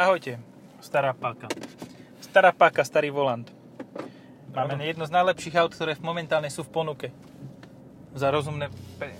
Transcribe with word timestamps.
Ahojte, 0.00 0.40
stará 0.80 1.12
páka. 1.12 1.44
Stará 2.24 2.56
páka, 2.56 2.80
starý 2.88 3.12
volant. 3.12 3.44
Máme 4.48 4.80
jedno 4.88 5.04
z 5.04 5.12
najlepších 5.12 5.60
aut, 5.60 5.76
ktoré 5.76 5.92
momentálne 6.00 6.48
sú 6.48 6.64
v 6.64 6.72
ponuke. 6.72 7.12
Za 8.16 8.32
rozumné, 8.32 8.72
pe- 8.96 9.12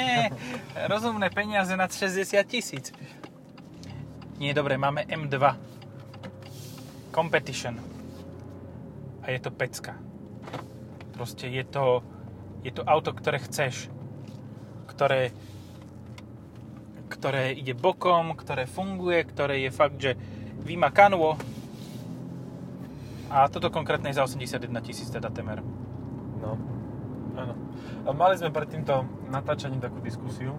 rozumné 0.92 1.28
peniaze 1.28 1.76
nad 1.76 1.92
60 1.92 2.40
tisíc. 2.48 2.88
Nie, 4.40 4.56
dobre, 4.56 4.80
máme 4.80 5.04
M2. 5.04 5.36
Competition. 7.12 7.76
A 9.20 9.28
je 9.28 9.44
to 9.44 9.52
pecka. 9.52 9.92
Proste 11.12 11.52
je 11.52 11.68
to, 11.68 12.00
je 12.64 12.72
to 12.72 12.80
auto, 12.88 13.12
ktoré 13.12 13.36
chceš. 13.44 13.92
Ktoré, 14.88 15.36
ktoré 17.20 17.52
ide 17.52 17.76
bokom, 17.76 18.32
ktoré 18.32 18.64
funguje, 18.64 19.28
ktoré 19.28 19.68
je 19.68 19.70
fakt, 19.70 20.00
že 20.00 20.16
vymakánvo. 20.64 21.36
A 23.28 23.46
toto 23.52 23.68
konkrétne 23.68 24.08
je 24.08 24.16
za 24.16 24.24
81 24.24 24.72
tisíc 24.80 25.12
teda 25.12 25.28
temer. 25.28 25.60
No, 26.40 26.56
áno. 27.36 27.54
A 28.08 28.16
mali 28.16 28.40
sme 28.40 28.48
pred 28.48 28.72
týmto 28.72 29.04
natáčaním 29.28 29.84
takú 29.84 30.00
diskusiu, 30.00 30.56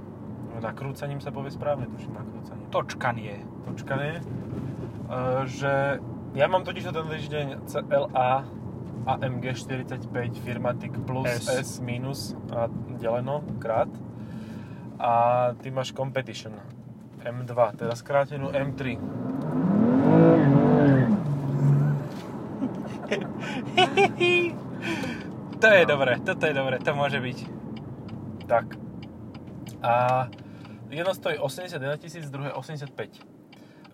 nakrúcaním 0.62 1.18
sa 1.18 1.34
povie 1.34 1.50
správne, 1.50 1.90
tuším 1.90 2.14
nakrúcaním. 2.14 2.66
Točkanie. 2.70 3.36
Točkanie. 3.66 4.22
Uh, 5.10 5.44
že 5.50 5.98
ja 6.38 6.46
mám 6.46 6.62
totiž 6.62 6.94
ten 6.94 7.08
týždeň 7.10 7.48
CLA 7.66 8.46
AMG 9.10 9.58
45 9.58 10.06
Firmatic 10.46 10.94
plus 11.04 11.28
S. 11.28 11.50
S, 11.50 11.72
minus 11.82 12.38
a 12.54 12.70
deleno 13.02 13.42
krát. 13.58 13.90
A 15.02 15.12
ty 15.58 15.74
máš 15.74 15.98
Competition 15.98 16.54
M2, 17.26 17.54
teda 17.74 17.98
skrátenú 17.98 18.54
M3. 18.54 19.02
to 25.62 25.68
je 25.68 25.84
dobré, 25.90 26.22
toto 26.22 26.46
je 26.46 26.54
dobré, 26.54 26.78
to 26.78 26.94
môže 26.94 27.18
byť. 27.18 27.38
Tak. 28.46 28.66
A 29.82 29.94
jedno 30.94 31.14
stojí 31.18 31.42
81 31.42 31.98
tisíc, 31.98 32.30
druhé 32.30 32.54
85. 32.54 32.94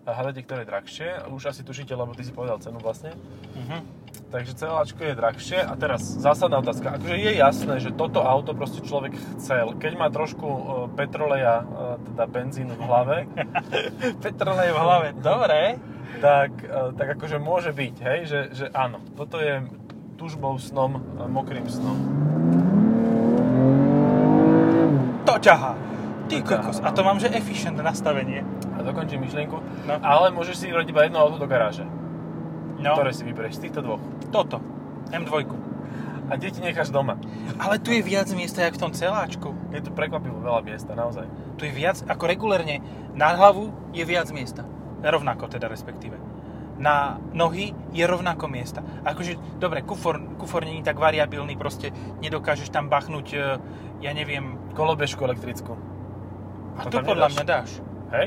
A 0.04 0.12
hádate, 0.12 0.44
ktoré 0.44 0.64
je 0.64 0.70
drahšie? 0.72 1.08
Už 1.32 1.52
asi 1.52 1.64
tušíte, 1.64 1.96
lebo 1.96 2.12
ty 2.12 2.24
si 2.24 2.32
povedal 2.36 2.60
cenu 2.60 2.80
vlastne. 2.84 3.16
Uh-huh. 3.56 3.80
Takže 4.28 4.52
celáčko 4.60 5.00
je 5.04 5.14
drahšie. 5.16 5.58
A 5.64 5.72
teraz 5.74 6.04
zásadná 6.04 6.60
otázka. 6.60 7.00
Akože 7.00 7.16
je 7.16 7.32
jasné, 7.40 7.74
že 7.80 7.90
toto 7.96 8.20
auto 8.20 8.52
proste 8.52 8.84
človek 8.84 9.16
chcel. 9.36 9.72
Keď 9.80 9.92
má 9.96 10.12
trošku 10.12 10.44
uh, 10.44 10.60
petroleja, 10.92 11.64
uh, 11.64 11.96
teda 12.12 12.24
benzín 12.28 12.68
v 12.68 12.80
hlave, 12.84 13.16
Petrolej 14.24 14.70
v 14.72 14.78
hlave, 14.78 15.08
dobre. 15.16 15.80
tak, 16.20 16.52
uh, 16.68 16.92
tak 16.92 17.16
akože 17.16 17.40
môže 17.40 17.72
byť, 17.72 17.94
hej, 18.04 18.20
že, 18.28 18.40
že 18.52 18.66
áno. 18.76 19.00
Toto 19.16 19.40
je 19.40 19.64
tužbou 20.18 20.58
snom, 20.58 20.98
mokrým 21.30 21.70
snom. 21.70 21.96
To 25.24 25.34
ťahá. 25.38 25.78
Ty 26.28 26.44
kokos. 26.44 26.84
A 26.84 26.92
to 26.92 27.00
mám, 27.00 27.16
že 27.16 27.32
efficient 27.32 27.80
nastavenie. 27.80 28.44
A 28.76 28.84
dokončím 28.84 29.24
myšlienku. 29.24 29.56
No. 29.88 29.94
Ale 30.04 30.28
môžeš 30.34 30.60
si 30.60 30.66
robiť 30.68 30.92
iba 30.92 31.08
jedno 31.08 31.24
auto 31.24 31.40
do 31.40 31.48
garáže. 31.48 31.88
No, 32.78 32.94
Ktoré 32.94 33.10
si 33.10 33.22
vyberieš 33.22 33.58
z 33.58 33.62
týchto 33.68 33.82
dvoch. 33.82 34.02
toto. 34.30 34.62
M2. 35.10 35.32
A 36.28 36.36
deti 36.36 36.60
necháš 36.60 36.92
doma. 36.92 37.16
Ale 37.56 37.80
tu 37.80 37.88
je 37.88 38.04
viac 38.04 38.28
miesta, 38.36 38.60
jak 38.60 38.76
v 38.76 38.82
tom 38.84 38.92
celáčku. 38.92 39.56
Je 39.72 39.80
tu 39.80 39.88
prekvapivo 39.88 40.36
veľa 40.38 40.60
miesta, 40.60 40.92
naozaj. 40.92 41.24
Tu 41.56 41.64
je 41.64 41.72
viac, 41.72 42.04
ako 42.04 42.28
regulérne. 42.28 42.84
Na 43.16 43.32
hlavu 43.32 43.72
je 43.90 44.04
viac 44.04 44.28
miesta. 44.28 44.68
Rovnako 45.00 45.48
teda 45.48 45.66
respektíve. 45.66 46.20
Na 46.76 47.16
nohy 47.32 47.72
je 47.90 48.04
rovnako 48.04 48.44
miesta. 48.46 48.84
Akože, 49.02 49.34
dobre, 49.56 49.80
kufor, 49.80 50.20
kufor 50.36 50.62
není 50.62 50.84
tak 50.84 51.00
variabilný, 51.00 51.56
proste 51.56 51.90
nedokážeš 52.20 52.68
tam 52.68 52.86
bachnúť, 52.86 53.26
e, 53.32 53.38
ja 53.98 54.12
neviem, 54.12 54.60
Kolobežku 54.76 55.24
elektrickú. 55.24 55.74
a 56.76 56.86
To 56.86 56.92
tam 56.92 57.08
podľa 57.08 57.26
nedáš. 57.26 57.34
mňa 57.34 57.46
dáš. 57.48 57.70
Hej? 58.12 58.26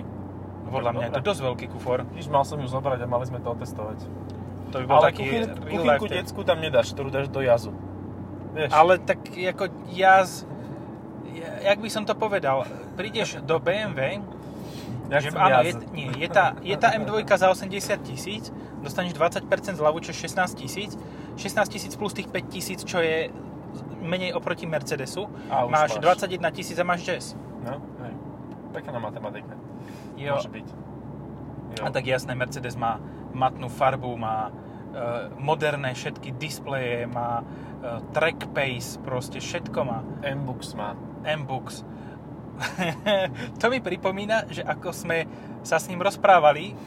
Podľa 0.68 0.92
mňa 0.92 1.06
je 1.06 1.14
to 1.16 1.24
dosť 1.24 1.42
veľký 1.46 1.66
kufor. 1.70 2.04
Víš, 2.12 2.28
mal 2.28 2.44
som 2.44 2.58
ju 2.58 2.68
zobrať 2.68 3.00
a 3.00 3.08
mali 3.08 3.24
sme 3.24 3.40
to 3.40 3.54
otestovať. 3.54 4.04
To 4.72 4.78
by 4.80 4.86
bol 4.86 4.98
Ale 4.98 5.06
taký 5.12 5.24
kuchyn, 5.24 5.44
kuchynku 5.62 6.06
detskú 6.08 6.42
tam 6.42 6.58
nedáš, 6.58 6.92
ktorú 6.92 7.10
dáš 7.10 7.28
do 7.28 7.40
jazu. 7.40 7.72
Vieš? 8.52 8.72
Ale 8.72 8.94
tak 9.00 9.20
ako 9.28 9.64
jaz, 9.90 10.44
ja- 11.30 11.72
jak 11.72 11.80
by 11.80 11.90
som 11.92 12.04
to 12.04 12.16
povedal, 12.16 12.64
prídeš 12.96 13.40
do 13.42 13.60
BMW, 13.60 14.20
ja 15.08 15.20
že 15.20 15.32
áno, 15.32 15.60
jaz. 15.60 15.64
je, 15.68 15.74
nie, 15.92 16.08
je, 16.16 16.28
tá, 16.28 16.56
je 16.60 16.76
tá 16.76 16.96
M2 16.96 17.24
za 17.28 17.48
80 17.48 18.00
tisíc, 18.02 18.48
dostaneš 18.80 19.12
20% 19.14 19.44
zľavu, 19.76 20.00
čo 20.00 20.12
je 20.12 20.18
16 20.24 20.56
tisíc, 20.56 20.96
16 21.36 21.68
tisíc 21.68 21.94
plus 21.96 22.12
tých 22.12 22.28
5 22.28 22.48
tisíc, 22.48 22.80
čo 22.84 23.00
je 23.00 23.28
menej 24.00 24.34
oproti 24.34 24.64
Mercedesu, 24.64 25.28
A 25.48 25.68
máš 25.68 26.00
máš. 26.00 26.20
21 26.26 26.52
tisíc 26.52 26.76
a 26.76 26.84
máš 26.84 27.04
jazz. 27.04 27.26
No, 27.64 27.80
hej. 28.04 28.14
Pekná 28.72 29.00
matematika. 29.00 29.56
Jo. 30.16 30.36
Môže 30.36 30.50
byť. 30.50 30.68
Jo. 31.72 31.82
A 31.86 31.92
tak 31.92 32.04
jasné, 32.04 32.36
Mercedes 32.36 32.76
má 32.76 33.00
matnú 33.34 33.68
farbu, 33.72 34.12
má 34.18 34.48
e, 34.48 34.52
moderné 35.40 35.96
všetky 35.96 36.36
displeje, 36.36 37.08
má 37.08 37.42
e, 37.42 37.44
track 38.12 38.52
pace, 38.52 39.00
proste 39.02 39.40
všetko 39.40 39.80
má. 39.84 40.00
M-Books 40.24 40.76
má. 40.76 40.96
M-Books. 41.26 41.84
to 43.60 43.66
mi 43.72 43.80
pripomína, 43.82 44.46
že 44.52 44.62
ako 44.62 44.94
sme 44.94 45.26
sa 45.66 45.82
s 45.82 45.90
ním 45.90 46.02
rozprávali, 46.02 46.78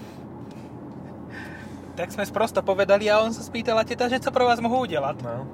tak 1.94 2.10
sme 2.10 2.26
sprosto 2.26 2.58
povedali 2.62 3.06
a 3.06 3.22
on 3.22 3.30
sa 3.30 3.42
spýtal 3.42 3.78
a 3.78 3.86
teta, 3.86 4.10
že 4.10 4.18
co 4.18 4.30
pro 4.34 4.50
vás 4.50 4.58
mohu 4.58 4.82
udelať. 4.82 5.22
No. 5.22 5.46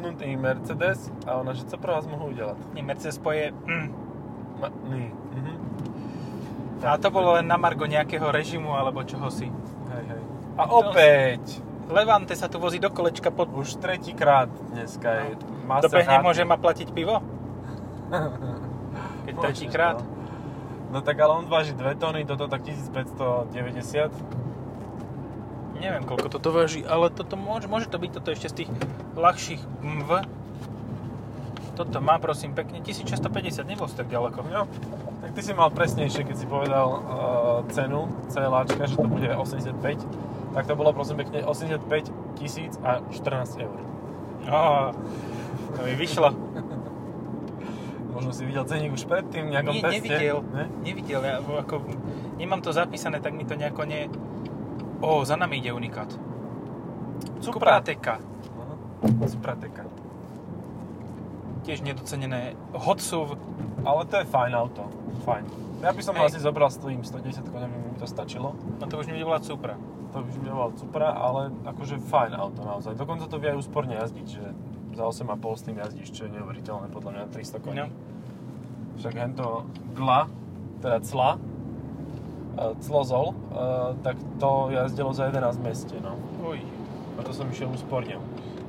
Nutný 0.00 0.32
Mercedes 0.40 1.12
a 1.28 1.36
ona, 1.36 1.52
že 1.52 1.68
co 1.68 1.76
pro 1.76 1.92
vás 1.92 2.08
mohu 2.08 2.32
udelať? 2.32 2.56
Nie, 2.72 2.80
Mercedes 2.80 3.20
poje... 3.20 3.52
Mm. 3.68 3.92
Ma, 4.60 4.68
ní. 4.88 5.12
A 6.80 6.96
to 6.96 7.12
bolo 7.12 7.36
len 7.36 7.44
na 7.44 7.60
margo 7.60 7.84
nejakého 7.84 8.32
režimu 8.32 8.72
alebo 8.72 9.04
čoho 9.04 9.28
si. 9.28 9.52
Hej, 9.92 10.04
hej. 10.08 10.22
A 10.56 10.62
opäť! 10.68 11.60
Levante 11.90 12.38
sa 12.38 12.46
tu 12.46 12.62
vozí 12.62 12.78
do 12.78 12.88
kolečka 12.88 13.34
pod... 13.34 13.50
Už 13.50 13.82
tretíkrát 13.82 14.46
dneska 14.70 15.10
je 15.26 15.34
masa 15.66 15.90
Dobehne 15.90 16.22
môže 16.22 16.46
ma 16.46 16.54
platiť 16.54 16.88
pivo? 16.94 17.18
Keď 19.26 19.34
tretíkrát? 19.42 19.98
No 20.90 21.02
tak 21.02 21.18
ale 21.22 21.42
on 21.42 21.46
váži 21.46 21.74
2 21.74 21.98
tony, 21.98 22.22
toto 22.26 22.46
tak 22.46 22.62
1590. 22.66 24.10
Neviem, 25.80 26.04
koľko 26.04 26.28
toto 26.28 26.50
váži, 26.52 26.84
ale 26.84 27.08
toto 27.10 27.38
môže, 27.38 27.66
môže 27.70 27.88
to 27.88 27.96
byť 27.96 28.10
toto 28.20 28.28
ešte 28.34 28.48
z 28.50 28.54
tých 28.64 28.70
ľahších 29.16 29.62
MV. 29.80 30.10
Toto 31.80 31.96
má, 32.04 32.20
prosím, 32.20 32.52
pekne 32.52 32.84
1650, 32.84 33.64
nebol 33.64 33.88
si 33.88 33.96
tak 33.96 34.12
ďaleko. 34.12 34.44
No, 34.52 34.68
tak 35.24 35.32
ty 35.32 35.40
si 35.40 35.56
mal 35.56 35.72
presnejšie, 35.72 36.28
keď 36.28 36.36
si 36.36 36.44
povedal 36.44 36.88
uh, 36.92 37.00
cenu 37.72 38.04
CLAčka, 38.28 38.84
že 38.84 39.00
to 39.00 39.08
bude 39.08 39.24
85. 39.24 39.80
Tak 40.52 40.68
to 40.68 40.76
bolo 40.76 40.92
prosím 40.92 41.24
pekne 41.24 41.40
85 41.40 42.36
tisíc 42.36 42.76
a 42.84 43.00
14 43.08 43.64
eur. 43.64 43.80
Oh, 44.52 44.92
to 45.72 45.80
mi 45.88 45.96
vyšlo. 45.96 46.36
Možno 48.20 48.36
si 48.36 48.44
videl 48.44 48.68
ceník 48.68 48.92
už 48.92 49.08
predtým 49.08 49.48
v 49.48 49.56
nejakom 49.56 49.80
Nie, 49.80 49.80
teste. 49.80 49.96
nevidel. 50.04 50.36
Ne? 50.52 50.64
Nevidel, 50.84 51.20
ja 51.24 51.40
ako, 51.40 51.80
nemám 52.36 52.60
to 52.60 52.76
zapísané, 52.76 53.24
tak 53.24 53.32
mi 53.32 53.48
to 53.48 53.56
nejako 53.56 53.88
ne... 53.88 54.04
Ó, 55.00 55.24
za 55.24 55.40
nami 55.40 55.64
ide 55.64 55.72
unikát. 55.72 56.12
Supra. 57.40 57.80
Suprateka. 59.24 59.99
Tiež 61.70 61.86
nedocenené 61.86 62.58
hot 62.74 62.98
SUV. 62.98 63.38
Ale 63.86 64.02
to 64.10 64.18
je 64.18 64.26
fajn 64.26 64.52
auto. 64.58 64.90
Fajn. 65.22 65.46
Ja 65.86 65.94
by 65.94 66.02
som 66.02 66.18
Hej. 66.18 66.34
asi 66.34 66.38
zobral 66.42 66.66
s 66.66 66.82
tým 66.82 66.98
110 66.98 67.46
koňami, 67.46 67.72
mi 67.72 67.94
to 67.94 68.10
stačilo. 68.10 68.58
No 68.82 68.84
to 68.90 68.98
už 68.98 69.06
mi 69.06 69.22
volať 69.22 69.54
Supra. 69.54 69.78
To 70.10 70.26
by 70.26 70.30
mi 70.42 70.50
bol 70.50 70.74
Supra, 70.74 71.14
ale 71.14 71.54
akože 71.62 72.02
fajn 72.10 72.34
auto 72.34 72.66
naozaj. 72.66 72.98
Dokonca 72.98 73.30
to 73.30 73.38
vie 73.38 73.54
aj 73.54 73.62
úsporne 73.62 73.94
jazdiť, 73.94 74.26
že 74.26 74.44
za 74.98 75.06
8,5 75.06 75.30
s 75.54 75.62
tým 75.62 75.76
jazdíš, 75.78 76.08
čo 76.10 76.26
je 76.26 76.34
neuveriteľné 76.34 76.90
podľa 76.90 77.10
mňa 77.14 77.24
300 77.30 77.62
koní. 77.62 77.86
No. 77.86 77.94
Však 78.98 79.14
hento 79.14 79.64
GLA, 79.94 80.26
teda 80.82 80.98
CLA, 81.06 81.30
e, 81.38 81.38
Clozol, 82.82 83.30
e, 83.30 83.34
tak 84.02 84.18
to 84.42 84.74
jazdilo 84.74 85.14
za 85.14 85.30
11 85.30 85.54
v 85.54 85.62
meste, 85.62 85.96
no. 86.02 86.18
Uj. 86.42 86.58
A 87.16 87.20
to 87.22 87.30
som 87.30 87.46
išiel 87.46 87.70
úsporne. 87.70 88.18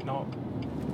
No, 0.06 0.30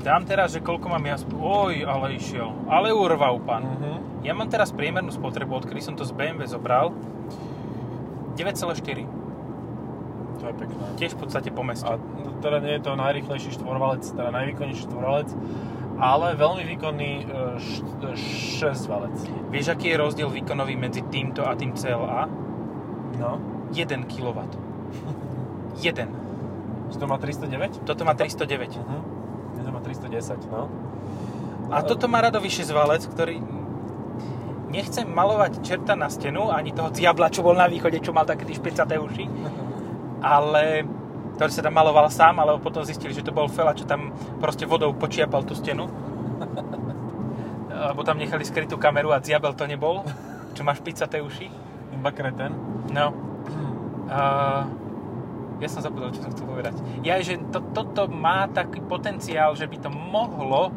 dám 0.01 0.23
teraz, 0.25 0.53
že 0.53 0.63
koľko 0.63 0.89
mám 0.91 1.03
ja... 1.05 1.15
Oj, 1.37 1.85
ale 1.85 2.17
išiel. 2.17 2.53
Ale 2.69 2.93
urval, 2.93 3.41
pán. 3.41 3.63
Mhm. 3.65 4.25
Ja 4.25 4.33
mám 4.33 4.49
teraz 4.49 4.73
priemernú 4.73 5.13
spotrebu, 5.13 5.63
odkedy 5.63 5.79
som 5.79 5.95
to 5.95 6.03
z 6.03 6.11
BMW 6.11 6.43
zobral. 6.49 6.91
9,4. 8.35 9.07
To 10.37 10.43
je 10.45 10.53
pekné. 10.53 10.83
Tiež 11.01 11.17
v 11.17 11.19
podstate 11.25 11.49
po 11.49 11.65
meste. 11.65 11.85
A 11.89 11.97
teda 12.41 12.61
nie 12.61 12.77
je 12.77 12.81
to 12.85 12.93
najrychlejší 12.93 13.57
štvorvalec, 13.57 14.05
teda 14.05 14.29
najvýkonnejší 14.29 14.83
štvorvalec, 14.85 15.29
ale 15.97 16.37
veľmi 16.37 16.63
výkonný 16.77 17.11
e, 17.25 18.13
6 18.61 18.93
valec. 18.93 19.17
Vieš, 19.49 19.73
aký 19.73 19.89
je 19.89 19.97
rozdiel 19.97 20.29
výkonový 20.29 20.77
medzi 20.77 21.01
týmto 21.09 21.41
a 21.41 21.57
tým 21.57 21.73
CLA? 21.73 22.29
No. 23.17 23.41
1 23.73 24.05
kW. 24.05 24.39
1. 25.81 26.93
Že 26.93 26.97
to 27.01 27.05
má 27.09 27.17
309? 27.17 27.81
Toto 27.83 28.01
má 28.05 28.13
309. 28.13 28.77
Uh-huh. 28.77 29.16
To 29.87 29.95
má 29.95 30.43
310, 30.43 30.51
no. 30.51 30.67
A 31.71 31.83
toto 31.83 32.07
má 32.11 32.19
Rado 32.19 32.39
Vyšezvalec, 32.43 33.07
ktorý 33.07 33.39
nechcem 34.67 35.07
malovať 35.07 35.63
čerta 35.63 35.95
na 35.95 36.11
stenu, 36.11 36.51
ani 36.51 36.75
toho 36.75 36.91
diabla, 36.91 37.31
čo 37.31 37.43
bol 37.43 37.55
na 37.55 37.71
východe, 37.71 38.03
čo 38.03 38.11
mal 38.11 38.27
také 38.27 38.43
tie 38.43 38.59
špecaté 38.59 38.99
uši, 38.99 39.25
ale 40.35 40.83
ktorý 41.39 41.51
sa 41.53 41.63
tam 41.63 41.75
maloval 41.77 42.11
sám, 42.11 42.41
ale 42.43 42.59
potom 42.59 42.83
zistili, 42.83 43.13
že 43.13 43.23
to 43.23 43.31
bol 43.31 43.47
fela, 43.47 43.71
čo 43.77 43.85
tam 43.85 44.11
proste 44.41 44.65
vodou 44.65 44.91
počiapal 44.91 45.45
tú 45.45 45.53
stenu. 45.53 45.85
Lebo 47.69 48.01
tam 48.01 48.17
nechali 48.17 48.41
skrytú 48.41 48.81
kameru 48.81 49.13
a 49.13 49.21
diabel 49.21 49.53
to 49.53 49.69
nebol, 49.69 50.01
čo 50.57 50.65
má 50.65 50.73
špicaté 50.73 51.21
uši. 51.21 51.47
Iba 51.93 52.11
kreten. 52.11 52.51
No. 52.91 53.13
Uh, 54.07 54.86
ja 55.57 55.67
som 55.69 55.81
zabudol, 55.81 56.13
čo 56.13 56.21
som 56.21 56.31
chcel 56.33 56.45
povedať. 56.45 56.75
Ja, 57.01 57.17
že 57.21 57.41
to, 57.49 57.61
toto 57.73 58.05
má 58.05 58.45
taký 58.49 58.81
potenciál, 58.83 59.57
že 59.57 59.65
by 59.65 59.77
to 59.81 59.89
mohlo 59.89 60.69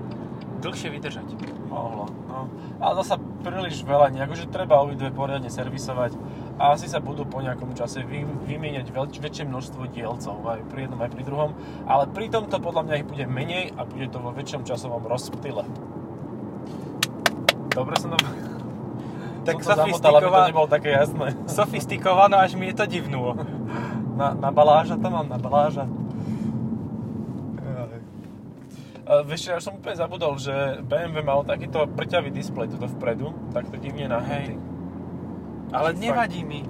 dlhšie 0.61 0.93
vydržať. 0.93 1.27
Mohlo, 1.69 2.11
no. 2.29 2.51
Ale 2.83 2.93
zasa 3.01 3.17
príliš 3.41 3.81
veľa, 3.87 4.13
nejako, 4.13 4.35
že 4.37 4.53
treba 4.53 4.81
obidve 4.85 5.09
poriadne 5.13 5.49
servisovať 5.49 6.17
a 6.61 6.77
asi 6.77 6.91
sa 6.91 7.01
budú 7.01 7.25
po 7.25 7.41
nejakom 7.41 7.73
čase 7.73 8.05
vy, 8.05 8.29
vymieňať 8.45 8.93
veľ, 8.93 9.09
väčšie 9.17 9.49
množstvo 9.49 9.89
dielcov, 9.89 10.37
aj 10.45 10.61
pri 10.69 10.85
jednom, 10.85 11.01
aj 11.01 11.11
pri 11.17 11.23
druhom, 11.25 11.51
ale 11.89 12.05
pri 12.13 12.29
tomto 12.29 12.61
podľa 12.61 12.83
mňa 12.85 12.95
ich 13.01 13.09
bude 13.09 13.25
menej 13.25 13.73
a 13.81 13.89
bude 13.89 14.13
to 14.13 14.21
vo 14.21 14.35
väčšom 14.37 14.69
časovom 14.69 15.01
rozptyle. 15.09 15.65
Dobre 17.73 17.97
som 17.97 18.13
to... 18.13 18.19
Tak 19.41 19.57
som 19.65 19.73
to 19.73 19.89
zamotal, 19.89 20.21
aby 20.21 20.29
to 20.29 20.49
nebolo 20.53 20.69
také 20.69 20.91
jasné. 20.93 21.33
Sofistikovano, 21.49 22.37
až 22.37 22.61
mi 22.61 22.69
je 22.69 22.77
to 22.77 22.85
divnulo. 22.85 23.41
Na, 24.21 24.37
na 24.37 24.51
baláža 24.53 25.01
to 25.01 25.09
mám, 25.09 25.25
na 25.33 25.41
baláža. 25.41 25.89
A 29.11 29.27
vieš, 29.27 29.51
ja 29.51 29.59
už 29.59 29.65
som 29.67 29.75
úplne 29.75 29.97
zabudol, 29.97 30.39
že 30.39 30.53
BMW 30.87 31.25
mal 31.25 31.43
takýto 31.43 31.89
prťavý 31.99 32.31
displej 32.31 32.71
tuto 32.71 32.87
vpredu, 32.95 33.35
takto 33.51 33.75
divne 33.81 34.07
nahnutý. 34.07 34.55
Ale 35.75 35.97
nevadí 35.99 36.47
mi. 36.47 36.63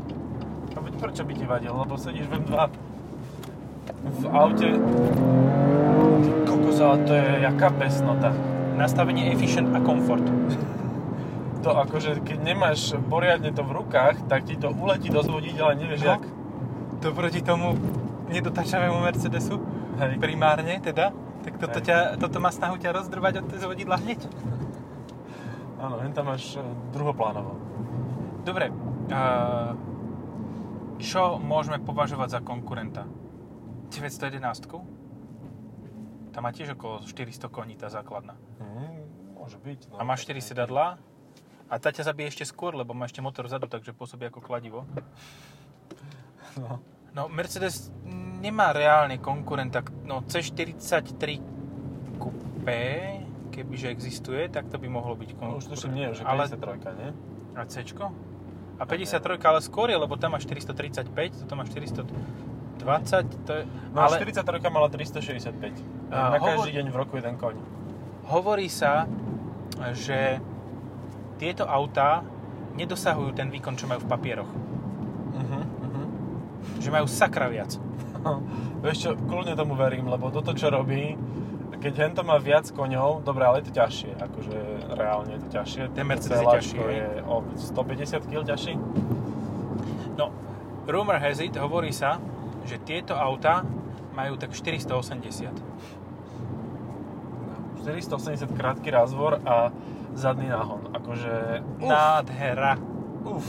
A 0.73 0.81
veď 0.81 0.95
prečo 0.97 1.23
by 1.27 1.33
ti 1.37 1.45
vadil, 1.45 1.75
lebo 1.75 2.01
sedíš 2.01 2.31
v 2.31 2.41
M2 2.41 2.55
v 4.01 4.25
aute. 4.33 4.69
Ty 6.23 6.31
kokos, 6.49 6.79
ale 6.81 6.97
to 7.05 7.13
je 7.13 7.29
jaká 7.45 7.69
besnota. 7.75 8.31
Nastavenie 8.79 9.35
efficient 9.37 9.69
a 9.77 9.81
comfort. 9.85 10.25
To 11.61 11.77
akože, 11.77 12.25
keď 12.25 12.39
nemáš 12.41 12.97
poriadne 13.13 13.53
to 13.53 13.61
v 13.61 13.85
rukách, 13.85 14.25
tak 14.33 14.49
ti 14.49 14.57
to 14.57 14.73
uletí 14.73 15.13
do 15.13 15.21
zvoditeľa, 15.21 15.77
nevieš 15.77 16.03
No. 16.07 16.11
jak. 16.17 16.23
To 17.01 17.17
proti 17.17 17.41
tomu 17.41 17.73
nedotačavému 18.29 19.01
Mercedesu, 19.01 19.57
Hej. 19.97 20.21
primárne 20.21 20.77
teda, 20.85 21.17
tak 21.41 21.57
toto, 21.57 21.81
Hej. 21.81 21.87
ťa, 21.89 21.99
toto 22.21 22.37
má 22.39 22.53
snahu 22.53 22.77
ťa 22.77 22.93
rozdrbať 22.93 23.41
od 23.41 23.49
z 23.57 23.65
vodidla 23.65 23.97
hneď. 23.97 24.21
Áno, 25.85 25.97
hen 26.05 26.13
tam 26.13 26.29
máš 26.29 26.61
e, 26.61 26.63
druhoplánovo. 26.93 27.57
Dobre, 28.45 28.69
uh, 28.69 29.73
čo 31.01 31.41
môžeme 31.41 31.81
považovať 31.81 32.37
za 32.37 32.41
konkurenta? 32.45 33.09
911? 33.89 34.69
Tam 36.31 36.41
má 36.45 36.53
tiež 36.53 36.77
okolo 36.77 37.01
400 37.09 37.49
koní 37.49 37.81
tá 37.81 37.89
základná. 37.89 38.37
Hm, 38.61 39.41
môže 39.41 39.57
byť. 39.57 39.81
No, 39.89 39.99
A 39.99 40.05
má 40.05 40.21
4 40.21 40.37
Tak- 40.37 40.53
sedadlá. 40.53 41.01
A 41.71 41.79
tá 41.81 41.89
ťa 41.95 42.13
zabije 42.13 42.29
ešte 42.29 42.45
skôr, 42.45 42.77
lebo 42.77 42.93
má 42.93 43.07
ešte 43.09 43.23
motor 43.25 43.47
vzadu, 43.49 43.71
takže 43.71 43.97
pôsobí 43.97 44.27
ako 44.29 44.45
kladivo. 44.45 44.85
No. 46.57 46.81
No, 47.11 47.27
Mercedes 47.27 47.91
nemá 48.41 48.71
reálne 48.71 49.17
konkurenta. 49.17 49.83
No, 50.03 50.23
C43 50.23 51.43
Coupé, 52.17 53.19
kebyže 53.51 53.89
existuje, 53.89 54.49
tak 54.49 54.67
to 54.67 54.77
by 54.77 54.87
mohlo 54.87 55.15
byť 55.15 55.31
No, 55.33 55.37
konkurent. 55.37 55.59
už 55.59 55.67
tuším 55.69 55.93
nie, 55.93 56.07
že 56.11 56.23
ale, 56.23 56.47
53, 56.47 56.95
nie? 56.95 57.11
A 57.53 57.63
C? 57.65 57.83
A 58.79 58.83
53, 58.85 59.21
ale 59.45 59.61
skôr 59.61 59.87
je, 59.87 59.97
lebo 59.97 60.15
tam 60.15 60.33
má 60.33 60.39
435, 60.39 61.11
toto 61.37 61.53
má 61.53 61.65
420, 61.65 62.07
to 63.45 63.53
je, 63.53 63.63
No, 63.91 63.99
ale 64.01 64.17
43 64.17 64.41
mala 64.69 64.89
365. 64.89 65.75
A, 66.09 66.31
Na 66.31 66.39
hovor- 66.39 66.63
každý 66.63 66.73
deň 66.75 66.87
v 66.87 66.97
roku 66.97 67.17
jeden 67.17 67.37
koň. 67.37 67.55
hovorí 68.27 68.69
sa, 68.69 69.05
že 69.93 70.39
tieto 71.37 71.65
autá 71.65 72.23
nedosahujú 72.73 73.33
ten 73.33 73.49
výkon, 73.49 73.75
čo 73.75 73.85
majú 73.85 74.01
v 74.01 74.09
papieroch. 74.09 74.51
Že 76.81 76.89
majú 76.91 77.07
sakra 77.07 77.47
viac. 77.53 77.77
Vieš 78.85 78.97
čo, 78.97 79.11
kľudne 79.15 79.53
tomu 79.53 79.77
verím, 79.77 80.09
lebo 80.09 80.33
toto, 80.33 80.57
čo 80.57 80.73
robí, 80.73 81.15
keď 81.81 81.95
hento 81.97 82.21
má 82.21 82.37
viac 82.37 82.69
koňov, 82.69 83.25
dobre, 83.25 83.41
ale 83.49 83.65
je 83.65 83.73
to 83.73 83.81
ťažšie, 83.81 84.13
akože 84.21 84.59
reálne 85.01 85.33
je 85.33 85.41
to 85.41 85.49
ťažšie. 85.49 85.83
Ten 85.97 86.05
Mercedes 86.05 86.45
je 86.45 86.49
ťažší, 86.53 86.77
je 86.77 87.09
o 87.25 87.41
150 87.57 88.29
kg 88.29 88.41
ťažší. 88.45 88.75
No, 90.21 90.29
rumor 90.85 91.17
has 91.17 91.41
it, 91.41 91.57
hovorí 91.57 91.89
sa, 91.89 92.21
že 92.69 92.77
tieto 92.85 93.17
autá 93.17 93.65
majú 94.13 94.37
tak 94.37 94.53
480. 94.53 95.49
480 97.81 98.53
krátky 98.53 98.93
razvor 98.93 99.41
a 99.49 99.73
zadný 100.13 100.53
náhon. 100.53 100.93
Akože, 100.93 101.65
uf, 101.81 101.89
Nádhera. 101.89 102.77
uf. 103.25 103.49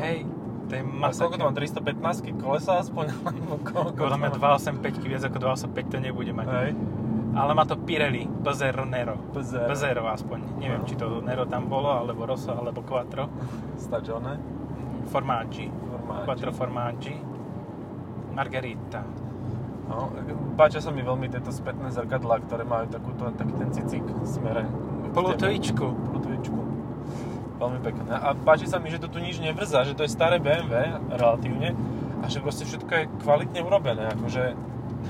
Hej, 0.00 0.24
to 0.70 0.78
je 0.78 0.82
A 0.86 1.10
koľko 1.10 1.34
to 1.34 1.42
má, 1.42 1.50
masaker. 1.50 2.30
315 2.30 2.38
kolesa 2.38 2.72
aspoň? 2.78 3.04
Podľa 3.98 4.16
mňa 4.16 4.28
má? 4.30 4.54
285 4.54 5.02
viac 5.02 5.22
ako 5.26 5.36
285 5.50 5.90
to 5.90 5.96
nebude 5.98 6.30
mať. 6.30 6.46
Hej. 6.46 6.72
Ale 7.30 7.50
má 7.54 7.62
to 7.62 7.78
Pirelli, 7.78 8.26
Pzero 8.42 8.82
Nero. 8.82 9.14
Pzero. 9.30 9.70
Pzero 9.70 10.02
aspoň. 10.06 10.38
Neviem, 10.58 10.82
No. 10.82 10.86
či 10.86 10.94
to 10.94 11.22
Nero 11.22 11.46
tam 11.46 11.66
bolo, 11.66 11.90
alebo 11.90 12.26
Rosso, 12.26 12.50
alebo 12.50 12.82
Quattro. 12.82 13.26
Stagione. 13.78 14.38
Formaggi. 15.10 15.66
Formaggi. 15.70 16.24
Quattro 16.26 16.50
Formaggi. 16.50 17.14
Margherita. 18.30 19.02
No, 19.90 20.06
páčia 20.54 20.78
sa 20.78 20.94
mi 20.94 21.02
veľmi 21.02 21.26
tieto 21.26 21.50
spätné 21.50 21.90
zrkadlá, 21.90 22.38
ktoré 22.46 22.62
majú 22.62 22.86
takúto, 22.86 23.26
taký 23.34 23.54
ten 23.58 23.70
cicík 23.74 24.06
v 24.06 24.22
smere. 24.22 24.62
k 24.62 25.06
Polutvičku. 25.10 26.79
Veľmi 27.60 27.80
pekné. 27.84 28.08
A 28.16 28.32
páči 28.32 28.64
sa 28.64 28.80
mi, 28.80 28.88
že 28.88 28.96
to 28.96 29.12
tu 29.12 29.20
nič 29.20 29.36
nevrzá, 29.36 29.84
že 29.84 29.92
to 29.92 30.08
je 30.08 30.10
staré 30.10 30.40
BMW 30.40 30.96
relatívne 31.12 31.76
a 32.20 32.26
že 32.32 32.40
proste 32.40 32.64
všetko 32.64 32.88
je 32.88 33.04
kvalitne 33.20 33.60
urobené. 33.60 34.08
Akože 34.16 34.56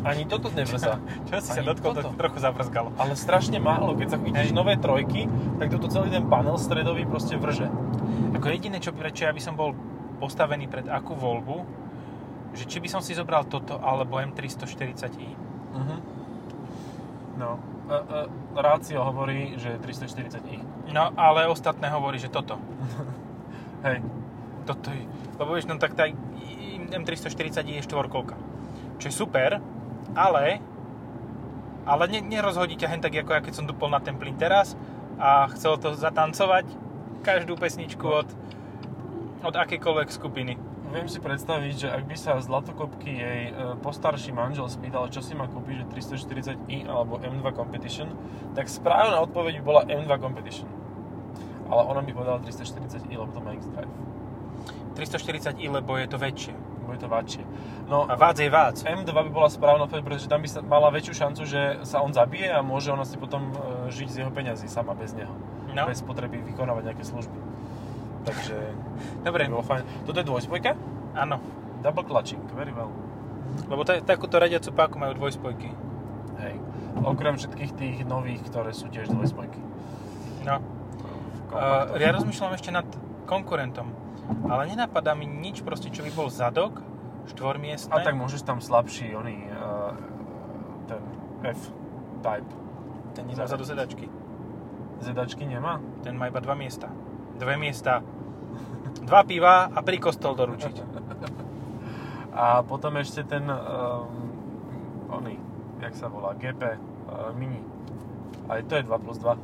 ani 0.03 0.27
toto 0.27 0.51
nevrzá. 0.51 0.99
Čo 1.31 1.43
si 1.43 1.51
sa 1.55 1.63
dotkol, 1.63 1.95
to 1.95 2.11
trochu 2.15 2.39
zabrzgalo. 2.43 2.95
Ale 2.99 3.15
strašne 3.15 3.59
málo. 3.63 3.95
Keď 3.95 4.09
sa 4.11 4.19
chytíš 4.19 4.51
Hej. 4.51 4.57
nové 4.57 4.75
trojky, 4.79 5.27
tak 5.63 5.71
toto 5.71 5.87
celý 5.91 6.11
ten 6.11 6.27
panel 6.27 6.59
stredový 6.59 7.07
proste 7.07 7.39
vrže. 7.39 7.71
Ako 8.35 8.47
jediné, 8.51 8.83
čo 8.83 8.95
prečo 8.95 9.27
ja 9.27 9.33
by 9.35 9.43
som 9.43 9.55
bol 9.59 9.75
postavený 10.23 10.71
pred 10.71 10.87
akú 10.87 11.15
voľbu, 11.15 11.57
že 12.55 12.67
či 12.67 12.83
by 12.83 12.89
som 12.91 13.01
si 13.03 13.15
zobral 13.15 13.47
toto 13.47 13.79
alebo 13.79 14.19
M340i. 14.19 15.31
Uh-huh. 15.71 15.99
No. 17.41 17.57
E, 17.89 17.97
e, 17.97 18.61
Rácio 18.61 19.01
hovorí, 19.01 19.57
že 19.57 19.81
340i. 19.81 20.93
No, 20.93 21.09
ale 21.17 21.49
ostatné 21.49 21.89
hovorí, 21.89 22.21
že 22.21 22.29
toto. 22.29 22.61
Hej. 23.89 24.05
Toto 24.69 24.93
je, 24.93 25.09
lebo 25.41 25.57
vieš, 25.57 25.73
no 25.73 25.81
tak 25.81 25.97
tá 25.97 26.05
M340i 26.93 27.81
je 27.81 27.87
štvorkolka. 27.89 28.37
Čo 29.01 29.09
je 29.09 29.15
super, 29.17 29.57
ale 30.13 30.61
ale 31.89 32.05
ne, 32.13 32.21
nerozhodí 32.21 32.77
ťa 32.77 32.93
hen 32.93 33.01
tak, 33.01 33.17
ako 33.17 33.33
ja 33.33 33.41
keď 33.41 33.55
som 33.57 33.65
dupol 33.65 33.89
na 33.89 34.05
ten 34.05 34.21
plyn 34.21 34.37
teraz 34.37 34.77
a 35.17 35.49
chcel 35.57 35.81
to 35.81 35.97
zatancovať 35.97 36.69
každú 37.25 37.57
pesničku 37.57 38.05
od, 38.05 38.29
od 39.41 39.55
akejkoľvek 39.57 40.09
skupiny. 40.13 40.61
Viem 40.91 41.07
si 41.07 41.23
predstaviť, 41.23 41.75
že 41.87 41.89
ak 41.89 42.03
by 42.03 42.17
sa 42.19 42.43
Zlatokopky 42.43 43.15
jej 43.15 43.43
e, 43.49 43.79
postarší 43.79 44.35
manžel 44.35 44.67
spýtal, 44.67 45.07
čo 45.07 45.23
si 45.23 45.39
má 45.39 45.47
kúpiť, 45.47 45.87
že 45.87 46.19
340i 46.19 46.83
alebo 46.91 47.23
M2 47.23 47.47
Competition, 47.55 48.11
tak 48.59 48.67
správna 48.67 49.23
odpoveď 49.23 49.63
by 49.63 49.63
bola 49.63 49.83
M2 49.87 50.11
Competition. 50.19 50.67
Ale 51.71 51.87
ona 51.87 52.03
by 52.03 52.11
povedala 52.11 52.43
340i, 52.43 53.15
lebo 53.15 53.31
to 53.31 53.39
má 53.39 53.55
X-Drive. 53.55 53.93
340i, 54.99 55.71
lebo 55.71 55.95
je 55.95 56.07
to 56.11 56.19
väčšie. 56.19 56.55
Bude 56.83 56.99
to 56.99 57.07
väčšie. 57.07 57.47
No, 57.87 58.11
A 58.11 58.19
vác 58.19 58.35
je 58.43 58.51
vác. 58.51 58.83
M2 58.83 59.07
by 59.07 59.31
bola 59.31 59.47
správna 59.47 59.87
odpoveď, 59.87 60.03
pretože 60.03 60.27
tam 60.27 60.43
by 60.43 60.49
sa 60.51 60.59
mala 60.59 60.91
väčšiu 60.91 61.15
šancu, 61.15 61.43
že 61.47 61.87
sa 61.87 62.03
on 62.03 62.11
zabije 62.11 62.51
a 62.51 62.67
môže 62.67 62.91
ona 62.91 63.07
si 63.07 63.15
potom 63.15 63.55
e, 63.55 63.95
žiť 63.95 64.09
z 64.11 64.17
jeho 64.27 64.33
peňazí 64.35 64.67
sama, 64.67 64.99
bez 64.99 65.15
neho. 65.15 65.31
No. 65.71 65.87
Bez 65.87 66.03
potreby 66.03 66.43
vykonávať 66.43 66.83
nejaké 66.91 67.07
služby. 67.07 67.50
Takže 68.25 68.57
Dobre, 69.25 69.49
bolo 69.49 69.65
fajn. 69.65 70.05
Toto 70.05 70.19
je 70.21 70.27
dvojspojka? 70.27 70.77
áno. 71.17 71.43
Double 71.81 72.05
clutching, 72.05 72.45
very 72.53 72.77
well. 72.77 72.93
Lebo 73.67 73.83
ta, 73.89 73.97
takúto 74.05 74.37
radiacu 74.37 74.69
páku 74.77 75.01
majú 75.01 75.17
dvojspojky. 75.17 75.73
Hej. 76.41 76.55
Okrem 77.01 77.41
všetkých 77.41 77.73
tých 77.73 77.97
nových, 78.05 78.45
ktoré 78.45 78.77
sú 78.77 78.93
tiež 78.93 79.09
dvojspojky. 79.09 79.61
No. 80.45 80.61
Uh, 81.51 81.97
ja 81.99 82.13
rozmýšľam 82.13 82.53
ešte 82.55 82.71
nad 82.71 82.85
konkurentom. 83.25 83.91
Ale 84.47 84.71
nenapadá 84.71 85.17
mi 85.17 85.27
nič 85.27 85.65
proste, 85.65 85.91
čo 85.91 86.05
by 86.05 86.11
bol 86.13 86.29
zadok, 86.31 86.85
štvormiestne. 87.33 87.97
A 87.97 88.05
tak 88.05 88.15
môžeš 88.15 88.47
tam 88.47 88.63
slabší, 88.63 89.17
oný, 89.17 89.49
uh, 89.51 89.97
ten 90.87 91.03
F-type. 91.57 92.51
Ten 93.17 93.25
nemá 93.27 93.49
zadok. 93.49 93.65
vzadu 93.65 93.65
sedačky. 93.67 94.07
Zedačky 95.01 95.45
nemá? 95.49 95.81
Ten 96.05 96.15
má 96.15 96.29
iba 96.29 96.39
dva 96.45 96.55
miesta. 96.55 96.93
Dve 97.41 97.57
miesta. 97.57 98.05
Dva 99.01 99.25
piva 99.25 99.67
a 99.67 99.81
pri 99.81 99.97
kostol 99.97 100.37
doručiť. 100.37 100.77
A 102.31 102.61
potom 102.63 102.95
ešte 102.95 103.25
ten, 103.25 103.43
um, 103.43 104.07
oný, 105.11 105.35
jak 105.81 105.97
sa 105.97 106.07
volá, 106.07 106.37
GP 106.37 106.63
uh, 106.63 106.77
Mini. 107.33 107.59
Aj 108.47 108.61
to 108.63 108.77
je 108.77 108.85
2 108.85 108.93
plus 109.01 109.17
2. 109.19 109.35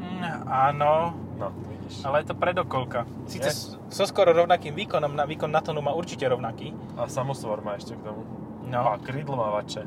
Mm, 0.00 0.24
áno, 0.46 1.12
No, 1.36 1.48
vidíš. 1.66 2.04
ale 2.04 2.20
je 2.20 2.26
to 2.28 2.36
predokolka. 2.36 3.04
Sice 3.24 3.48
Je? 3.48 3.56
so 3.88 4.04
skoro 4.04 4.30
rovnakým 4.30 4.72
výkonom, 4.72 5.10
na 5.10 5.24
výkon 5.24 5.48
na 5.48 5.60
tonu 5.60 5.80
má 5.80 5.90
určite 5.90 6.24
rovnaký. 6.24 6.72
A 6.94 7.08
samosvor 7.08 7.60
má 7.60 7.74
ešte 7.74 7.96
k 7.96 8.04
tomu. 8.04 8.24
No, 8.62 8.84
A 8.86 8.96
krídlomávače. 8.96 9.84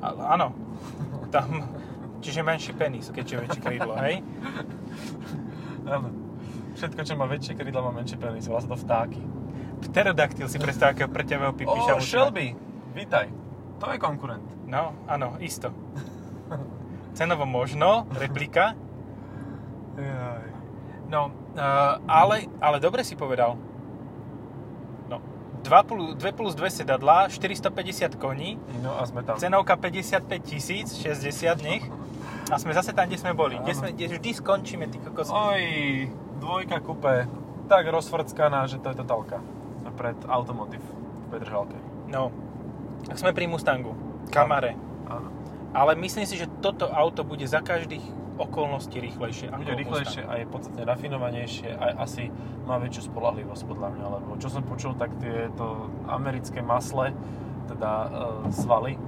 a, 0.00 0.06
áno. 0.32 0.52
Tam, 1.28 1.48
čiže 2.20 2.40
menší 2.40 2.72
penis, 2.72 3.08
keďže 3.08 3.32
je 3.32 3.42
väčšie 3.42 3.60
krídlo, 3.60 3.96
hej? 3.98 4.20
Áno. 5.88 6.08
Všetko, 6.76 7.00
čo 7.02 7.14
má 7.16 7.24
väčšie 7.24 7.56
krídla, 7.56 7.80
má 7.80 7.90
menšie 7.90 8.20
penis. 8.20 8.44
Volá 8.44 8.60
sa 8.60 8.68
to 8.68 8.76
vtáky. 8.76 9.20
Pterodaktyl 9.88 10.44
si 10.44 10.60
predstav, 10.60 10.92
akého 10.92 11.08
preťavého 11.08 11.56
musí 11.56 11.64
mať. 11.64 12.04
Shelby, 12.04 12.52
vítaj. 12.92 13.32
To 13.80 13.92
je 13.92 13.98
konkurent. 14.00 14.44
No, 14.68 14.92
áno, 15.08 15.40
isto. 15.40 15.72
Cenovo 17.16 17.48
možno, 17.48 18.04
replika. 18.12 18.76
Jaj. 19.96 20.52
No, 21.08 21.32
uh, 21.56 21.96
ale, 22.04 22.50
ale 22.60 22.76
dobre 22.76 23.00
si 23.06 23.16
povedal. 23.16 23.56
No, 25.08 25.22
2 25.64 25.88
plus, 25.88 26.12
2 26.18 26.28
plus 26.36 26.52
2 26.52 26.84
sedadlá, 26.84 27.32
450 27.32 28.20
koní, 28.20 28.60
No 28.84 29.00
a 29.00 29.06
sme 29.08 29.24
tam. 29.24 29.40
cenovka 29.40 29.80
55 29.80 30.28
tisíc, 30.44 30.92
60 31.00 31.56
nech. 31.64 31.84
A 32.52 32.60
sme 32.60 32.70
zase 32.76 32.92
tam, 32.92 33.08
kde 33.08 33.16
sme 33.16 33.32
boli. 33.32 33.56
Kde, 33.58 33.72
sme, 33.74 33.88
kde 33.96 34.06
vždy 34.12 34.30
skončíme, 34.38 34.86
ty 34.86 34.98
kokos. 35.02 35.30
Oj, 35.32 35.62
dvojka 36.38 36.78
kupe. 36.80 37.26
Tak 37.66 37.82
rozfrckaná, 37.90 38.66
že 38.66 38.78
to 38.78 38.94
je 38.94 38.96
totálka. 38.96 39.42
Pred 39.96 40.28
Automotive 40.28 40.84
v 40.84 41.24
Petržalke. 41.32 41.78
No, 42.06 42.28
sme 43.16 43.32
pri 43.32 43.48
Mustangu, 43.48 43.96
Kamare. 44.28 44.76
Áno. 45.08 45.32
Ale 45.72 45.96
myslím 45.96 46.28
si, 46.28 46.36
že 46.36 46.46
toto 46.60 46.92
auto 46.92 47.24
bude 47.24 47.48
za 47.48 47.64
každých 47.64 48.04
okolností 48.36 49.00
rýchlejšie. 49.00 49.48
ako 49.48 49.60
Bude 49.64 49.72
rýchlejšie 49.72 50.22
Mustang. 50.28 50.36
a 50.36 50.40
je 50.40 50.46
podstatne 50.46 50.82
rafinovanejšie 50.84 51.70
a 51.72 51.84
asi 52.04 52.28
má 52.68 52.76
väčšiu 52.76 53.08
spolahlivosť 53.08 53.62
podľa 53.64 53.88
mňa, 53.96 54.06
lebo 54.20 54.30
čo 54.36 54.52
som 54.52 54.60
počul, 54.60 54.92
tak 54.92 55.08
tieto 55.16 55.88
americké 56.04 56.60
masle, 56.60 57.16
teda 57.72 57.90
e, 57.90 58.08
svaly, 58.52 59.00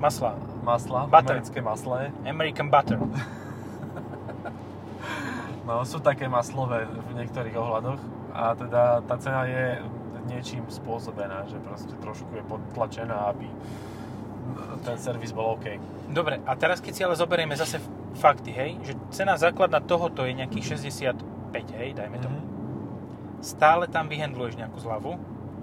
Masla. 0.00 0.40
masla, 0.64 1.04
Butter. 1.04 1.36
americké 1.36 1.60
masle, 1.60 2.08
American 2.24 2.72
Butter. 2.72 2.96
no 5.64 5.82
sú 5.82 5.98
také 5.98 6.28
maslové 6.28 6.84
v 6.86 7.10
niektorých 7.16 7.56
ohľadoch 7.56 8.00
a 8.32 8.52
teda 8.52 8.82
tá 9.04 9.16
cena 9.16 9.44
je 9.44 9.80
niečím 10.24 10.64
spôsobená, 10.66 11.44
že 11.46 11.60
proste 11.60 11.92
trošku 12.00 12.32
je 12.32 12.44
podtlačená, 12.44 13.28
aby 13.28 13.44
ten 14.84 14.96
servis 14.96 15.32
bol 15.32 15.56
OK. 15.56 15.76
Dobre, 16.08 16.40
a 16.44 16.52
teraz 16.56 16.80
keď 16.80 16.92
si 16.92 17.02
ale 17.04 17.16
zoberieme 17.16 17.56
zase 17.56 17.80
fakty, 18.16 18.52
hej, 18.52 18.70
že 18.84 18.92
cena 19.10 19.36
základná 19.36 19.80
tohoto 19.80 20.24
je 20.24 20.36
nejakých 20.36 20.76
65, 20.76 21.20
hej, 21.76 21.92
dajme 21.92 22.16
tomu. 22.20 22.38
Mhm. 22.40 22.46
Stále 23.40 23.84
tam 23.88 24.08
vyhendluješ 24.08 24.56
nejakú 24.56 24.80
zľavu, 24.80 25.12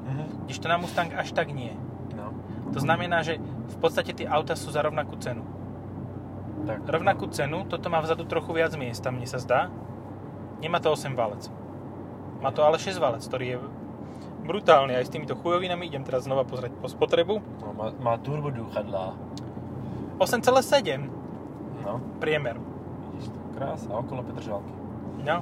Mhm. 0.02 0.24
kdežto 0.46 0.66
na 0.66 0.78
Mustang 0.78 1.10
až 1.14 1.34
tak 1.34 1.50
nie. 1.50 1.74
No, 2.14 2.34
To 2.74 2.80
znamená, 2.80 3.22
že 3.22 3.38
v 3.68 3.78
podstate 3.82 4.14
tie 4.14 4.28
auta 4.30 4.54
sú 4.56 4.70
za 4.72 4.82
rovnakú 4.82 5.18
cenu. 5.18 5.42
tak. 6.62 6.86
Rovnakú 6.86 7.26
cenu, 7.34 7.66
toto 7.66 7.90
má 7.90 7.98
vzadu 8.06 8.22
trochu 8.30 8.54
viac 8.54 8.70
miesta, 8.78 9.10
mne 9.10 9.26
sa 9.26 9.42
zdá. 9.42 9.74
Nemá 10.62 10.78
to 10.80 10.94
8 10.94 11.18
valec. 11.18 11.50
Má 12.42 12.50
to 12.54 12.62
ale 12.62 12.78
6 12.78 12.98
valec, 12.98 13.22
ktorý 13.26 13.46
je 13.46 13.58
brutálny 14.42 14.98
aj 14.98 15.06
s 15.10 15.14
týmito 15.14 15.34
chujovinami. 15.38 15.90
Idem 15.90 16.06
teraz 16.06 16.26
znova 16.26 16.46
pozrieť 16.46 16.74
po 16.78 16.90
spotrebu. 16.90 17.42
No, 17.62 17.68
má, 17.74 17.88
má 17.98 18.14
turbo 18.18 18.50
dúchadlá. 18.50 19.14
8,7 20.18 21.10
No, 21.82 21.98
priemer. 22.22 22.62
vidíš 23.14 23.34
to. 23.34 23.38
Krása, 23.58 23.90
okolo 23.90 24.22
Petržalky. 24.22 24.70
No, 25.26 25.42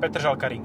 Petržalka 0.00 0.48
Ring. 0.48 0.64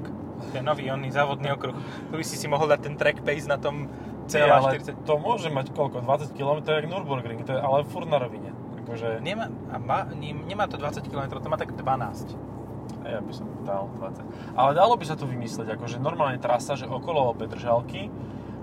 To 0.52 0.56
je 0.56 0.64
nový 0.64 0.88
onný 0.92 1.12
závodný 1.12 1.52
okruh. 1.52 1.76
Tu 2.12 2.16
by 2.16 2.24
si 2.24 2.36
si 2.40 2.48
mohol 2.48 2.68
dať 2.68 2.80
ten 2.84 2.96
track 2.96 3.24
pace 3.24 3.48
na 3.48 3.60
tom 3.60 3.88
CLA 4.28 4.60
40. 4.60 5.04
to 5.04 5.14
môže 5.20 5.48
mať 5.52 5.72
koľko? 5.72 6.04
20 6.04 6.32
km, 6.36 6.60
jak 6.64 6.88
Nürburgring, 6.88 7.44
to 7.44 7.56
je 7.56 7.62
ale 7.62 7.84
furt 7.88 8.08
na 8.08 8.20
rovine. 8.20 8.52
Akože, 8.84 9.20
Nemá, 9.20 9.48
a 9.72 9.76
má, 9.80 10.08
nemá 10.18 10.66
to 10.68 10.76
20 10.80 11.08
km, 11.08 11.40
to 11.40 11.48
má 11.52 11.58
tak 11.60 11.72
12. 11.76 12.55
ja 13.04 13.20
by 13.20 13.32
som 13.32 13.46
dal 13.62 13.88
20. 13.92 14.58
Ale 14.58 14.72
dalo 14.74 14.94
by 14.96 15.06
sa 15.06 15.14
tu 15.14 15.26
vymysleť, 15.26 15.76
akože 15.76 15.98
normálne 15.98 16.38
trasa, 16.38 16.74
že 16.74 16.86
okolo 16.86 17.34
Petržalky 17.34 18.10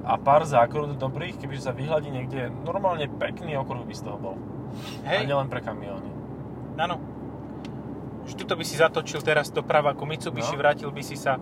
a 0.03 0.19
pár 0.19 0.43
zákrut 0.43 0.95
dobrých, 0.95 1.39
keby 1.39 1.55
sa 1.57 1.71
vyhľadí 1.71 2.11
niekde, 2.11 2.51
normálne 2.63 3.07
pekný 3.09 3.55
okruh 3.55 3.83
by 3.83 3.95
z 3.95 4.03
toho 4.03 4.19
bol. 4.19 4.37
A 5.05 5.15
Hej, 5.15 5.31
nielen 5.31 5.47
pre 5.47 5.61
kamióny. 5.61 6.11
áno. 6.75 6.99
Už 8.23 8.35
tuto 8.35 8.55
by 8.55 8.63
si 8.63 8.79
zatočil 8.79 9.19
teraz 9.19 9.51
doprava 9.51 9.93
ku 9.93 10.07
Mitsubishi, 10.07 10.55
No. 10.55 10.63
vrátil 10.63 10.91
by 10.91 11.03
si 11.03 11.15
sa, 11.15 11.39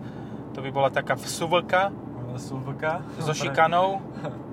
to 0.51 0.61
by 0.61 0.69
bola 0.69 0.89
taká 0.89 1.13
vsuvlka 1.13 1.93
Súvka. 2.31 3.03
so 3.19 3.33
šikanou. 3.33 4.01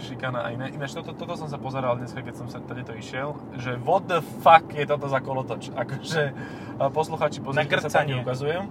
Šikana. 0.00 0.46
A 0.46 0.54
iné, 0.54 0.72
ináč 0.72 0.96
toto, 0.96 1.12
toto 1.12 1.34
som 1.36 1.48
sa 1.50 1.60
pozeral 1.60 1.98
dneska, 1.98 2.22
keď 2.24 2.34
som 2.38 2.46
sa 2.48 2.62
tady 2.62 2.86
to 2.86 2.92
išiel, 2.96 3.36
že 3.58 3.76
what 3.82 4.08
the 4.08 4.24
fuck 4.40 4.64
je 4.72 4.86
toto 4.88 5.10
za 5.10 5.20
kolotoč. 5.20 5.74
Akože 5.82 6.32
posluchači, 6.92 7.44
pozrite 7.44 7.68
sa 7.82 7.90
tam, 7.90 8.08
grcanie. 8.08 8.14
kde 8.16 8.24
ukazujem. 8.24 8.64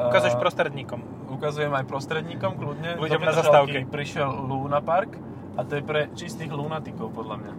Ukazuješ 0.00 0.36
prostredníkom. 0.40 1.00
Ukazujem 1.28 1.72
aj 1.76 1.84
prostredníkom, 1.84 2.56
kľudne. 2.56 2.96
Ľuďom 2.96 3.20
na 3.20 3.32
zastávke. 3.36 3.84
prišiel 3.84 4.32
Luna 4.32 4.80
Park 4.80 5.18
a 5.58 5.66
to 5.66 5.76
je 5.76 5.82
pre 5.84 6.08
čistých 6.16 6.48
lunatikov, 6.48 7.12
podľa 7.12 7.36
mňa. 7.36 7.52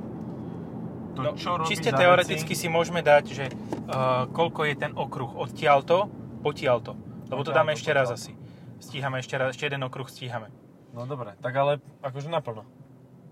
To, 1.11 1.19
No, 1.21 1.29
čo 1.35 1.59
robí 1.59 1.67
čiste 1.67 1.91
teoreticky 1.91 2.55
si 2.55 2.71
môžeme 2.71 3.03
dať, 3.03 3.25
že 3.35 3.45
uh, 3.51 4.31
koľko 4.31 4.63
je 4.63 4.75
ten 4.79 4.91
okruh 4.95 5.27
odtiaľto, 5.35 6.07
potiaľto. 6.39 6.95
Lebo 7.27 7.43
to 7.43 7.51
dáme 7.51 7.75
ešte 7.75 7.91
raz 7.91 8.09
asi. 8.09 8.33
Stíhame 8.79 9.19
ešte 9.19 9.35
raz, 9.37 9.53
ešte 9.53 9.67
jeden 9.67 9.83
okruh 9.85 10.07
stíhame. 10.07 10.49
No 10.91 11.07
dobre, 11.07 11.39
tak 11.39 11.53
ale 11.55 11.79
akože 12.03 12.27
naplno. 12.27 12.67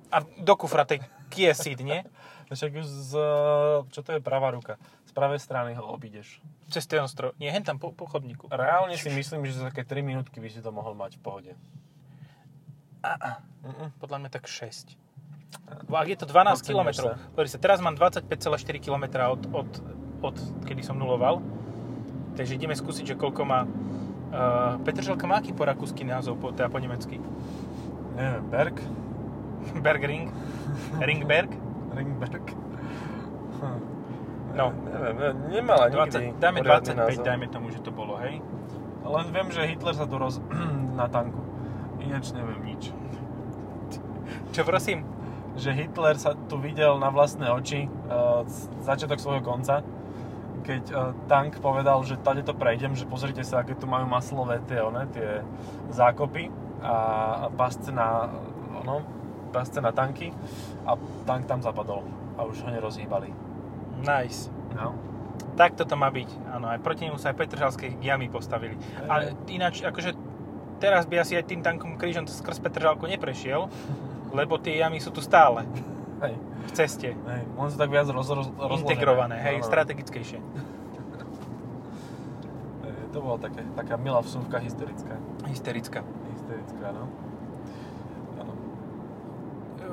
A 0.10 0.26
do 0.26 0.54
kufra 0.58 0.88
tej 0.88 1.06
Kia 1.30 1.54
Ceed, 1.54 1.80
nie? 1.86 2.02
Však 2.50 2.82
už 2.82 2.86
z... 2.86 3.12
Čo 3.94 4.02
to 4.02 4.10
je 4.18 4.22
pravá 4.26 4.50
ruka? 4.50 4.82
Z 5.06 5.14
pravej 5.14 5.38
strany 5.38 5.78
ho 5.78 5.86
obídeš. 5.86 6.42
Cez 6.74 6.90
ten 6.90 6.98
ostrov. 7.06 7.38
Nie, 7.38 7.54
hen 7.54 7.62
tam 7.62 7.78
po, 7.78 7.94
po 7.94 8.10
chodníku. 8.10 8.50
Reálne 8.50 8.98
si 8.98 9.10
myslím, 9.14 9.46
že 9.46 9.62
za 9.62 9.70
také 9.70 9.86
3 9.86 10.02
minútky 10.02 10.42
by 10.42 10.50
si 10.50 10.58
to 10.58 10.74
mohol 10.74 10.98
mať 10.98 11.18
v 11.18 11.22
pohode. 11.22 11.52
Mm-mm. 13.62 13.94
Podľa 14.02 14.18
mňa 14.26 14.30
tak 14.34 14.50
6. 14.50 14.98
Bo 15.86 15.98
Ak 15.98 16.10
je 16.10 16.18
to 16.18 16.26
12 16.26 16.62
Podceňuješ 16.62 16.98
km, 16.98 17.46
sa, 17.46 17.58
teraz 17.58 17.82
mám 17.82 17.98
25,4 17.98 18.82
km 18.82 19.06
od, 19.30 19.42
od, 19.50 19.70
od 20.22 20.36
kedy 20.66 20.82
som 20.82 20.98
nuloval. 20.98 21.42
Takže 22.34 22.58
ideme 22.58 22.74
skúsiť, 22.74 23.14
že 23.14 23.16
koľko 23.18 23.42
má... 23.46 23.66
Uh, 24.30 24.78
Petržalka 24.86 25.26
má 25.26 25.42
aký 25.42 25.58
po 25.58 25.66
rakúsky 25.66 26.06
názov, 26.06 26.38
po, 26.38 26.54
teda 26.54 26.70
po 26.70 26.78
nemecky? 26.78 27.18
Neviem, 28.14 28.44
Berg? 28.50 28.76
Bergring? 29.86 30.30
Ringberg? 31.02 31.50
Ringberg? 31.98 32.46
No. 34.54 34.74
Neviem, 34.74 35.16
ne- 35.18 35.38
nemala 35.62 35.90
nikdy 35.90 36.38
20, 36.38 36.42
dáme 36.42 36.60
poriadny 36.62 36.94
25, 36.94 37.02
názov. 37.02 37.24
dajme 37.26 37.48
tomu, 37.50 37.68
že 37.70 37.80
to 37.82 37.92
bolo, 37.94 38.18
hej? 38.22 38.42
Len 39.06 39.26
viem, 39.34 39.50
že 39.50 39.62
Hitler 39.66 39.96
sa 39.98 40.06
tu 40.06 40.16
roz... 40.18 40.42
na 41.00 41.08
tanku. 41.08 41.40
Ináč 42.04 42.36
neviem 42.36 42.60
nič. 42.66 42.92
Čo 44.52 44.62
prosím? 44.68 45.06
Že 45.56 45.70
Hitler 45.74 46.16
sa 46.20 46.36
tu 46.36 46.60
videl 46.60 46.98
na 47.00 47.10
vlastné 47.10 47.48
oči 47.50 47.88
uh, 47.88 48.44
začiatok 48.84 49.20
svojho 49.20 49.44
konca, 49.44 49.82
keď 50.70 50.84
uh, 50.94 51.18
tank 51.26 51.58
povedal, 51.66 52.06
že 52.06 52.22
tady 52.22 52.46
to 52.46 52.54
prejdem, 52.54 52.94
že 52.94 53.10
pozrite 53.10 53.42
sa, 53.42 53.66
aké 53.66 53.74
tu 53.74 53.90
majú 53.90 54.06
maslové 54.06 54.62
tie, 54.70 54.86
one, 54.86 55.10
tie 55.10 55.42
zákopy 55.90 56.54
a 56.86 57.50
pasce 57.58 57.90
na, 57.90 58.30
ono, 58.78 59.02
pasce 59.50 59.82
na 59.82 59.90
tanky 59.90 60.30
a 60.86 60.94
tank 61.26 61.50
tam 61.50 61.66
zapadol 61.66 62.06
a 62.38 62.46
už 62.46 62.62
ho 62.62 62.70
nerozhýbali. 62.70 63.34
Nice. 64.06 64.54
No. 64.78 64.94
Tak 65.58 65.74
toto 65.74 65.98
má 65.98 66.14
byť. 66.14 66.30
Áno, 66.54 66.70
aj 66.70 66.80
proti 66.86 67.10
nemu 67.10 67.18
sa 67.18 67.34
aj 67.34 67.40
Petržalské 67.42 67.98
jamy 68.00 68.30
postavili. 68.30 68.78
Ale 69.10 69.34
ináč, 69.50 69.82
akože 69.82 70.14
teraz 70.78 71.10
by 71.10 71.26
asi 71.26 71.34
aj 71.34 71.50
tým 71.50 71.66
tankom 71.66 71.98
krížom 71.98 72.30
skrz 72.30 72.62
Petržalku 72.62 73.10
neprešiel, 73.10 73.66
lebo 74.38 74.62
tie 74.62 74.78
jamy 74.78 75.02
sú 75.02 75.10
tu 75.10 75.26
stále 75.26 75.66
Hej, 76.20 76.36
v 76.40 76.72
ceste. 76.76 77.08
hej, 77.16 77.44
len 77.48 77.68
sú 77.72 77.78
tak 77.80 77.90
viac 77.92 78.08
roz, 78.12 78.28
roz, 78.28 78.48
rozložené. 78.52 78.84
Integrované, 78.84 79.36
hej, 79.40 79.64
Áno. 79.64 79.68
strategickejšie. 79.68 80.40
To 83.10 83.26
bola 83.26 83.42
také, 83.42 83.66
taká 83.74 83.98
milá 83.98 84.22
vsúvka 84.22 84.62
historická. 84.62 85.18
Hysterická. 85.50 86.06
Historická, 86.30 86.94
no. 86.94 87.10
Áno. 88.38 88.54
E, 89.82 89.86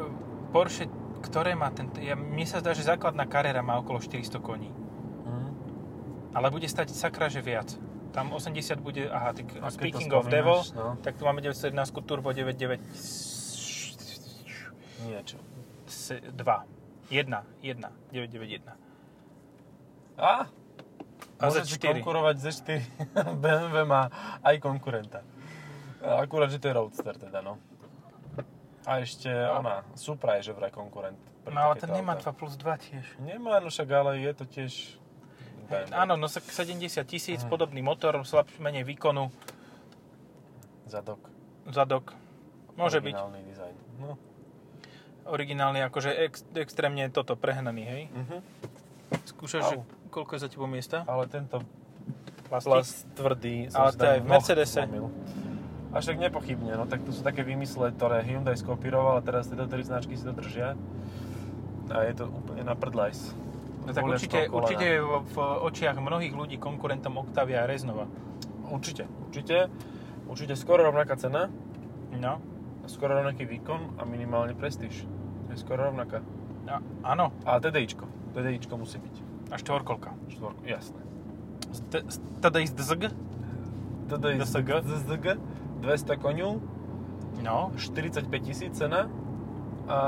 Porsche, 0.53 0.85
ktoré 1.25 1.57
má 1.57 1.73
ten... 1.73 1.89
Ja, 1.97 2.13
mne 2.13 2.45
sa 2.45 2.61
zdá, 2.61 2.77
že 2.77 2.85
základná 2.85 3.25
Carrera 3.25 3.65
má 3.65 3.81
okolo 3.81 4.05
400 4.05 4.37
koní. 4.37 4.69
Mhm. 5.25 5.49
Ale 6.37 6.53
bude 6.53 6.69
stať 6.69 6.93
sakra, 6.93 7.33
že 7.33 7.41
viac. 7.41 7.73
Tam 8.13 8.29
80 8.37 8.85
bude... 8.85 9.09
Aha, 9.09 9.33
tak 9.33 9.49
A 9.65 9.73
speaking 9.73 10.13
of 10.13 10.29
Devo, 10.29 10.61
no. 10.77 11.01
tak 11.01 11.17
tu 11.17 11.25
máme 11.25 11.41
911 11.41 11.73
Turbo 12.05 12.37
99 12.37 12.85
Niečo. 15.09 15.39
2. 15.87 16.37
1. 17.09 17.31
1. 17.63 17.79
991. 18.13 18.75
A? 20.17 20.49
A 21.37 21.43
Môže 21.43 21.65
si 21.65 21.77
Z4. 21.77 22.01
konkurovať 22.01 22.37
Z4. 22.41 22.69
BMW 23.43 23.77
má 23.85 24.09
aj 24.41 24.57
konkurenta. 24.59 25.21
Akurát, 26.01 26.49
že 26.49 26.57
to 26.57 26.69
je 26.69 26.75
Roadster 26.75 27.15
teda, 27.15 27.41
no. 27.41 27.61
A 28.87 29.03
ešte 29.03 29.27
ona, 29.29 29.83
Supra 29.93 30.39
je 30.39 30.47
že 30.47 30.53
vraj 30.53 30.71
konkurent. 30.71 31.19
No 31.45 31.59
ale 31.61 31.75
ten 31.77 31.91
nemá 31.91 32.15
autá. 32.15 32.31
2 32.31 32.39
plus 32.39 32.55
2 32.55 32.79
tiež. 32.79 33.05
Nemá, 33.19 33.59
no 33.59 33.67
však 33.67 33.89
ale 33.89 34.19
je 34.19 34.33
to 34.33 34.45
tiež 34.45 34.73
BMW. 35.67 35.91
Áno, 35.91 36.15
no 36.15 36.27
sa 36.27 36.39
70 36.39 36.79
tisíc, 37.03 37.43
Mhm. 37.43 37.51
podobný 37.51 37.83
motor, 37.83 38.15
slab, 38.23 38.47
menej 38.57 38.87
výkonu, 38.87 39.31
Zadok. 40.87 41.19
zadok. 41.67 42.15
Môže 42.77 43.03
byť. 43.03 43.15
Originálny 43.15 43.41
dizajn. 43.45 43.75
No. 43.99 44.15
Originálny, 45.27 45.83
akože 45.83 46.11
ex, 46.31 46.47
extrémne 46.55 47.11
toto 47.11 47.35
prehnaný, 47.35 47.83
hej? 47.83 48.03
Mhm. 48.15 48.37
Skúšaš, 49.27 49.63
že 49.71 49.77
koľko 50.11 50.39
je 50.39 50.41
za 50.43 50.49
tebou 50.51 50.67
miesta? 50.71 51.03
Ale 51.07 51.27
tento 51.31 51.63
Plastik? 52.47 52.71
plast 52.71 52.97
tvrdý 53.15 53.71
Ale 53.75 53.91
som 53.91 53.99
to 53.99 54.05
si 54.05 54.07
je 54.07 54.19
tam 54.19 54.23
v 54.23 54.29
Mercedese. 54.31 54.81
noh 54.81 54.87
zlomil. 54.87 55.07
A 55.91 55.97
však 56.03 56.17
nepochybne, 56.19 56.73
no 56.77 56.85
tak 56.85 57.07
to 57.07 57.11
sú 57.15 57.25
také 57.25 57.41
výmysle, 57.41 57.95
ktoré 57.95 58.21
Hyundai 58.21 58.59
skopíroval 58.59 59.19
a 59.19 59.23
teraz 59.25 59.49
tieto 59.49 59.65
tri 59.65 59.81
značky 59.81 60.13
si 60.19 60.27
to 60.27 60.35
držia. 60.35 60.77
A 61.89 62.03
je 62.05 62.13
to 62.19 62.29
úplne 62.29 62.67
na 62.67 62.75
prdlajs. 62.75 63.33
No 63.87 63.95
tak 63.95 64.03
Bolia 64.03 64.19
z 64.19 64.27
určite, 64.27 64.41
určite 64.51 64.85
je 64.85 64.99
v, 64.99 65.13
v 65.23 65.37
očiach 65.39 65.97
mnohých 65.97 66.35
ľudí 66.35 66.59
konkurentom 66.59 67.23
Octavia 67.23 67.63
a 67.63 67.71
Reznova. 67.71 68.11
Určite, 68.67 69.07
určite. 69.31 69.71
Určite 70.27 70.59
skoro 70.59 70.83
rovnaká 70.91 71.15
cena, 71.15 71.47
No, 72.17 72.41
skoro 72.89 73.19
rovnaký 73.21 73.45
výkon 73.45 74.01
a 74.01 74.09
minimálne 74.09 74.57
prestíž. 74.57 75.05
Je 75.57 75.65
skoro 75.65 75.89
rovnaká. 75.89 76.21
a, 76.69 76.79
áno, 77.03 77.33
A 77.49 77.57
TDIčko. 77.57 78.05
TDIčko 78.37 78.77
musí 78.77 79.01
byť. 79.01 79.17
a 79.49 79.57
štvorkolka. 79.57 80.13
Štvorku, 80.29 80.61
jasné. 80.69 81.01
Teda 82.39 82.59
ísť 82.61 82.75
DZG? 82.77 83.05
TDI 84.07 84.37
DSG? 84.39 84.69
DSG, 84.85 85.27
200 85.81 86.17
koňov, 86.19 86.53
No, 87.37 87.69
45 87.77 88.33
tisíc 88.41 88.73
cena 88.73 89.13
a 89.85 89.99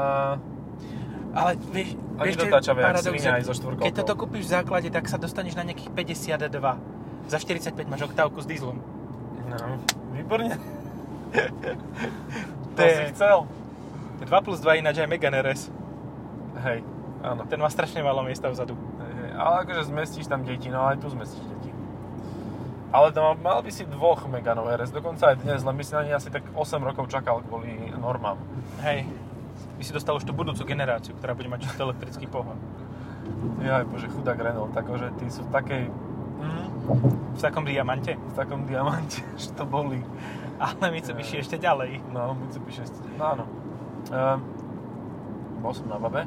ale 1.36 1.60
vieš, 1.70 1.92
A 2.16 2.24
vieš 2.24 2.40
nedotáčavé, 2.40 2.80
jak 2.80 3.04
svinia 3.04 3.20
že 3.20 3.30
aj 3.30 3.42
so 3.44 3.52
štvorkolkou. 3.52 3.84
Keď 3.84 3.92
toto 3.94 4.14
kúpiš 4.16 4.42
v 4.48 4.50
základe, 4.50 4.88
tak 4.88 5.04
sa 5.06 5.20
dostaneš 5.20 5.54
na 5.54 5.68
nejakých 5.68 5.92
52. 5.92 6.48
Za 7.28 7.36
45 7.36 7.84
máš 7.84 8.08
oktávku 8.08 8.40
s 8.40 8.48
dieslom. 8.48 8.80
no, 9.44 9.76
výborne. 10.12 10.56
To 11.28 12.72
to 12.74 12.80
je- 12.80 12.96
si 12.96 13.04
chcel. 13.12 13.44
2 14.20 14.44
plus 14.44 14.58
2 14.58 14.80
ináč 14.80 14.98
aj 14.98 15.06
Megane 15.06 15.38
RS. 15.38 15.70
Hej, 16.58 16.82
áno. 17.22 17.46
Ten 17.46 17.58
má 17.58 17.68
strašne 17.68 18.00
málo 18.00 18.22
miesta 18.22 18.48
vzadu. 18.48 18.74
Hej, 18.74 19.12
hej. 19.14 19.30
Ale 19.34 19.54
akože 19.62 19.82
zmestíš 19.86 20.26
tam 20.26 20.42
deti, 20.42 20.66
no 20.68 20.82
aj 20.82 20.98
tu 20.98 21.06
zmestíš 21.08 21.44
deti. 21.44 21.70
Ale 22.88 23.12
to 23.12 23.20
mal, 23.38 23.60
by 23.60 23.68
si 23.68 23.84
dvoch 23.84 24.24
Meganov 24.26 24.66
RS, 24.66 24.90
dokonca 24.90 25.30
aj 25.30 25.44
dnes, 25.44 25.60
len 25.60 25.76
by 25.76 25.84
si 25.84 25.92
na 25.92 26.02
ne 26.02 26.12
asi 26.12 26.32
tak 26.32 26.42
8 26.50 26.56
rokov 26.80 27.06
čakal 27.06 27.44
kvôli 27.44 27.92
normám. 27.94 28.40
Hej. 28.80 29.04
By 29.76 29.82
si 29.84 29.92
dostal 29.92 30.16
už 30.16 30.24
tú 30.24 30.32
budúcu 30.32 30.64
generáciu, 30.64 31.14
ktorá 31.14 31.36
bude 31.36 31.46
mať 31.46 31.68
čisto 31.68 31.84
elektrický 31.84 32.26
pohon. 32.26 32.56
Jaj, 33.60 33.84
bože, 33.86 34.08
chudák 34.08 34.40
Renault, 34.40 34.72
takže 34.72 35.12
tí 35.20 35.28
sú 35.28 35.44
v 35.44 35.50
takej... 35.52 35.82
Mm, 36.38 36.66
V 37.36 37.40
takom 37.44 37.62
diamante. 37.62 38.16
v 38.16 38.34
takom 38.34 38.64
diamante, 38.64 39.20
že 39.40 39.52
to 39.52 39.62
boli. 39.62 40.00
Ale 40.58 40.90
Mitsubishi 40.90 41.38
ešte 41.38 41.54
ďalej. 41.54 42.02
No, 42.10 42.34
Mitsubishi 42.34 42.82
6. 42.82 43.20
No 43.20 43.36
áno. 43.36 43.44
Um, 44.08 44.38
bol 45.60 45.72
som 45.76 45.86
na 45.90 46.00
babe, 46.00 46.24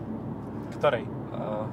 Ktorej? 0.77 1.07
uh, 1.33 1.65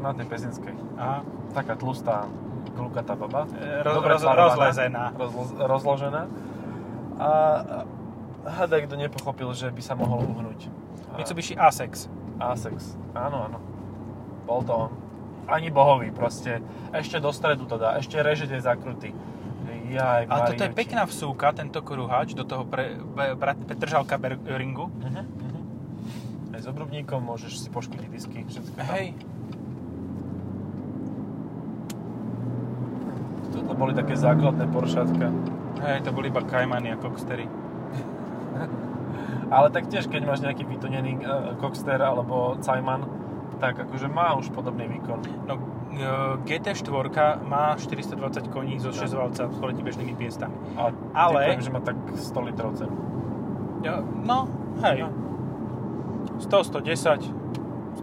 na 0.00 0.14
tej 0.14 0.26
pezinskej. 0.30 0.74
Aha. 0.96 1.20
Taká 1.52 1.74
tlustá, 1.76 2.30
klukatá 2.78 3.18
baba. 3.18 3.44
E, 3.52 3.82
roz- 3.84 4.00
roz- 4.00 4.24
rozlezená. 4.24 5.12
Rozlo- 5.18 5.58
rozložená. 5.60 6.22
A 7.20 7.28
a 8.40 8.48
hádaj, 8.48 8.88
kto 8.88 8.96
nepochopil, 8.96 9.52
že 9.52 9.68
by 9.68 9.82
sa 9.84 9.92
mohol 9.92 10.24
uhnúť. 10.24 10.72
Mitsubishi 11.20 11.52
Asex. 11.58 12.08
Asex. 12.40 12.96
Áno, 13.12 13.50
áno. 13.50 13.58
Bol 14.48 14.64
to 14.64 14.88
on. 14.88 14.90
Ani 15.50 15.68
bohový 15.68 16.14
proste. 16.14 16.62
Ešte 16.94 17.20
do 17.20 17.34
stredu 17.34 17.68
to 17.68 17.76
dá. 17.76 17.98
Ešte 18.00 18.16
reže 18.22 18.48
tie 18.48 18.62
zakruty. 18.62 19.12
Jaj, 19.90 20.30
Ale 20.30 20.54
toto 20.54 20.62
je 20.62 20.70
pekná 20.70 21.02
vsúka, 21.02 21.50
tento 21.50 21.82
kruhač, 21.82 22.30
do 22.38 22.46
toho 22.46 22.62
pre, 22.62 22.94
pre, 22.94 23.34
pre, 23.34 23.58
Petržalka 23.58 24.22
ringu. 24.54 24.86
Uh-huh, 24.86 25.02
uh-huh. 25.02 25.26
Aj 26.60 26.68
s 26.68 26.76
obrubníkom 26.76 27.24
môžeš 27.24 27.56
si 27.56 27.72
poškodiť 27.72 28.08
disky. 28.12 28.44
Všetko 28.44 28.76
tam. 28.76 28.84
Hej, 28.92 29.16
Toto 33.48 33.72
boli 33.72 33.96
také 33.96 34.12
základné 34.12 34.68
Poršátka. 34.68 35.32
hej, 35.88 36.04
to 36.04 36.12
boli 36.12 36.28
iba 36.28 36.44
Caymany 36.44 36.92
a 36.92 37.00
Cockstery. 37.00 37.48
Ale 39.56 39.72
tak 39.72 39.88
tiež, 39.88 40.12
keď 40.12 40.28
máš 40.28 40.44
nejaký 40.44 40.68
vytonený 40.68 41.24
uh, 41.24 41.56
Cockster 41.64 41.96
alebo 41.96 42.60
Cayman, 42.60 43.08
tak 43.56 43.80
akože 43.80 44.12
má 44.12 44.36
už 44.36 44.52
podobný 44.52 44.84
výkon. 44.84 45.48
No, 45.48 45.56
e, 45.96 46.44
GT4 46.44 47.40
má 47.44 47.72
420 47.76 48.52
koní 48.52 48.76
zo 48.80 48.92
6 48.92 49.16
valca 49.16 49.48
proti 49.48 49.80
bežnými 49.80 50.12
piestami. 50.12 50.52
A 50.76 50.92
Ale- 51.12 51.56
typujem, 51.56 51.64
že 51.64 51.72
má 51.72 51.80
tak 51.80 51.96
100 52.20 52.48
litrov 52.52 52.76
cenu. 52.76 52.92
Ja, 53.80 54.04
no, 54.04 54.44
hej. 54.84 55.08
No. 55.08 55.30
100, 56.40 56.64
110, 56.64 57.30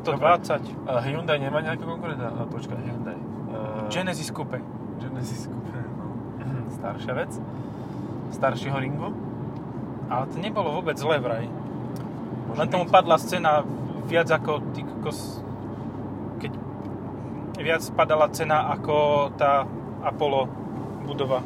120. 0.05 0.61
Uh, 0.87 1.01
Hyundai 1.03 1.37
nemá 1.41 1.59
nejakého 1.59 1.89
konkurenta? 1.89 2.29
Uh, 2.31 2.45
počkaj, 2.47 2.77
Hyundai. 2.79 3.17
Uh, 3.49 3.89
Genesis 3.89 4.29
Coupe. 4.29 4.61
Genesis 5.01 5.49
Coupe, 5.49 5.81
no. 5.97 6.05
Staršia 6.77 7.13
vec. 7.17 7.31
Staršieho 8.31 8.77
ringu. 8.77 9.09
Ale 10.07 10.23
to 10.31 10.37
nebolo 10.39 10.79
vôbec 10.79 10.95
zle 10.95 11.19
vraj. 11.19 11.49
Môže 12.47 12.57
Len 12.63 12.67
tomu 12.71 12.85
byť. 12.87 12.93
padla 12.93 13.17
scéna 13.19 13.67
viac 14.07 14.31
ako 14.31 14.63
ty 14.71 14.87
kokos, 14.87 15.43
keď 16.39 16.51
viac 17.59 17.83
padala 17.91 18.31
cena 18.31 18.71
ako 18.71 19.29
tá 19.35 19.67
Apollo 20.05 20.47
budova. 21.03 21.43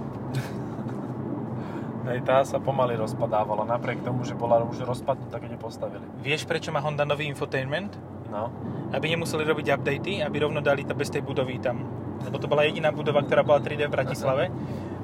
Hej, 2.02 2.26
tá 2.26 2.42
sa 2.42 2.58
pomaly 2.58 2.98
rozpadávala, 2.98 3.62
napriek 3.70 4.02
tomu, 4.02 4.26
že 4.26 4.34
bola 4.34 4.58
už 4.66 4.82
rozpadnutá, 4.82 5.38
keď 5.38 5.54
ju 5.54 5.60
postavili. 5.62 6.06
Vieš, 6.26 6.50
prečo 6.50 6.74
má 6.74 6.82
Honda 6.82 7.06
nový 7.06 7.30
infotainment? 7.30 7.94
No. 8.34 8.50
Aby 8.90 9.14
nemuseli 9.14 9.46
robiť 9.46 9.78
updaty, 9.78 10.26
aby 10.26 10.38
rovno 10.42 10.66
dali 10.66 10.82
to 10.82 10.98
bez 10.98 11.14
tej 11.14 11.22
budovy 11.22 11.62
tam. 11.62 11.86
Lebo 12.26 12.42
to 12.42 12.50
bola 12.50 12.66
jediná 12.66 12.90
budova, 12.90 13.22
ktorá 13.22 13.46
bola 13.46 13.62
3D 13.62 13.86
v 13.86 13.94
Bratislave. 13.94 14.44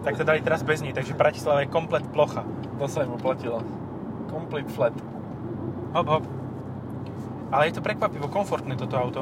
Tak 0.01 0.17
to 0.17 0.23
dali 0.25 0.41
teraz 0.41 0.65
bez 0.65 0.81
nej, 0.81 0.93
takže 0.93 1.17
Bratislava 1.17 1.61
je 1.61 1.69
komplet 1.69 2.05
plocha. 2.09 2.41
To 2.81 2.89
sa 2.89 3.05
im 3.05 3.13
oplatilo. 3.13 3.61
Complete 4.31 4.69
flat. 4.73 4.95
Hop, 5.93 6.07
hop. 6.07 6.23
Ale 7.53 7.69
je 7.69 7.77
to 7.77 7.85
prekvapivo 7.85 8.25
komfortné 8.27 8.73
toto 8.73 8.97
auto. 8.97 9.21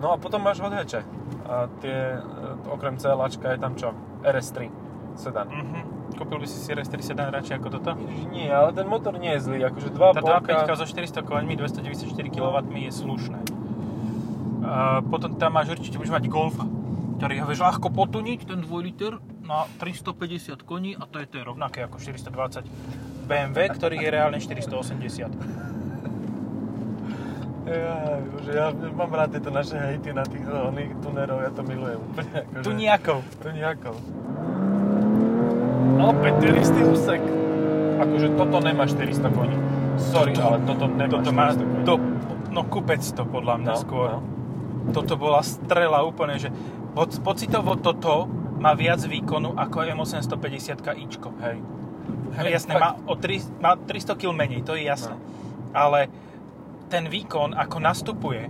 No 0.00 0.12
a 0.12 0.16
potom 0.16 0.40
máš 0.40 0.64
hatche. 0.64 1.04
A 1.44 1.68
tie, 1.82 2.16
e, 2.16 2.72
okrem 2.72 2.96
CLAčka 2.96 3.52
je 3.52 3.58
tam 3.60 3.72
čo? 3.76 3.92
RS3 4.24 4.70
sedan. 5.18 5.48
Mhm. 5.50 5.99
Kúpil 6.20 6.36
by 6.36 6.46
si 6.52 6.60
si 6.60 6.68
RS3 6.68 7.00
sedan 7.00 7.32
radšej 7.32 7.56
ako 7.56 7.68
toto? 7.80 7.96
Nie, 8.28 8.52
ale 8.52 8.76
ten 8.76 8.84
motor 8.84 9.16
nie 9.16 9.32
je 9.40 9.40
zlý, 9.40 9.64
akože 9.72 9.88
Tá 9.96 10.20
2,5 10.20 10.68
2.5 10.68 10.76
so 10.76 10.84
400 10.84 11.24
koňmi, 11.24 11.56
294 11.56 12.28
kW 12.28 12.56
je 12.76 12.92
slušné. 12.92 13.40
A 14.60 15.00
potom 15.00 15.40
tam 15.40 15.56
máš 15.56 15.72
určite 15.72 15.96
budeš 15.96 16.12
mať 16.12 16.28
Golfa, 16.28 16.68
ktorý 17.16 17.40
ho 17.40 17.48
vieš 17.48 17.64
ľahko 17.64 17.88
potuniť, 17.88 18.52
ten 18.52 18.60
2 18.60 18.68
liter 18.84 19.16
na 19.40 19.64
350 19.80 20.60
koní 20.68 20.92
a 20.92 21.08
to 21.08 21.24
je, 21.24 21.26
to 21.26 21.40
je 21.40 21.44
rovnaké 21.48 21.88
ako 21.88 21.96
420 21.96 22.68
BMW, 23.24 23.72
ktorý 23.72 23.96
je 24.04 24.08
reálne 24.12 24.36
480. 24.36 25.70
Ja, 27.70 28.18
bože, 28.28 28.50
ja 28.50 28.74
mám 28.74 29.14
rád 29.14 29.36
tieto 29.36 29.48
naše 29.48 29.78
hejty 29.78 30.10
na 30.10 30.26
tých 30.26 30.42
oných 30.42 31.00
tunerov, 31.00 31.38
ja 31.38 31.48
to 31.54 31.62
milujem 31.62 32.02
úplne. 32.02 32.44
Akože, 32.44 32.64
Tu 33.40 33.48
nejakou. 33.56 33.94
Nejakou. 35.92 36.10
Opäť 36.10 36.34
ten 36.38 36.54
istý 36.56 36.80
úsek. 36.82 37.22
Akože 37.98 38.28
toto 38.32 38.56
nemá 38.58 38.84
400 38.84 39.28
koní. 39.28 39.56
Sorry, 39.98 40.32
Toto- 40.32 40.46
ale 40.46 40.56
toto 40.64 40.84
nemá 40.88 41.10
Toto 41.10 41.30
400 41.30 41.34
má, 41.34 41.46
koní. 41.52 41.84
to, 41.84 41.94
no 42.48 42.60
kupec 42.64 43.02
to 43.04 43.22
podľa 43.22 43.54
mňa 43.58 43.70
No, 43.70 43.78
skôr. 43.78 44.08
no. 44.10 44.20
Toto 44.90 45.14
bola 45.14 45.40
strela 45.40 46.00
úplne, 46.00 46.36
že 46.36 46.48
poc, 46.90 47.12
pocitovo 47.20 47.76
toto 47.76 48.24
má 48.56 48.72
viac 48.72 49.00
výkonu 49.00 49.52
ako 49.54 49.76
M850 49.84 50.80
ičko. 50.98 51.28
Hej. 51.38 51.60
Hej, 52.32 52.48
jasné, 52.56 52.72
má, 52.74 52.96
o 53.04 53.14
3, 53.14 53.60
má 53.60 53.76
300 53.76 54.14
kg 54.14 54.32
menej, 54.32 54.62
to 54.62 54.72
je 54.72 54.84
jasné. 54.84 55.12
No. 55.12 55.20
Ale 55.72 56.08
ten 56.88 57.04
výkon, 57.04 57.52
ako 57.52 57.76
nastupuje, 57.78 58.48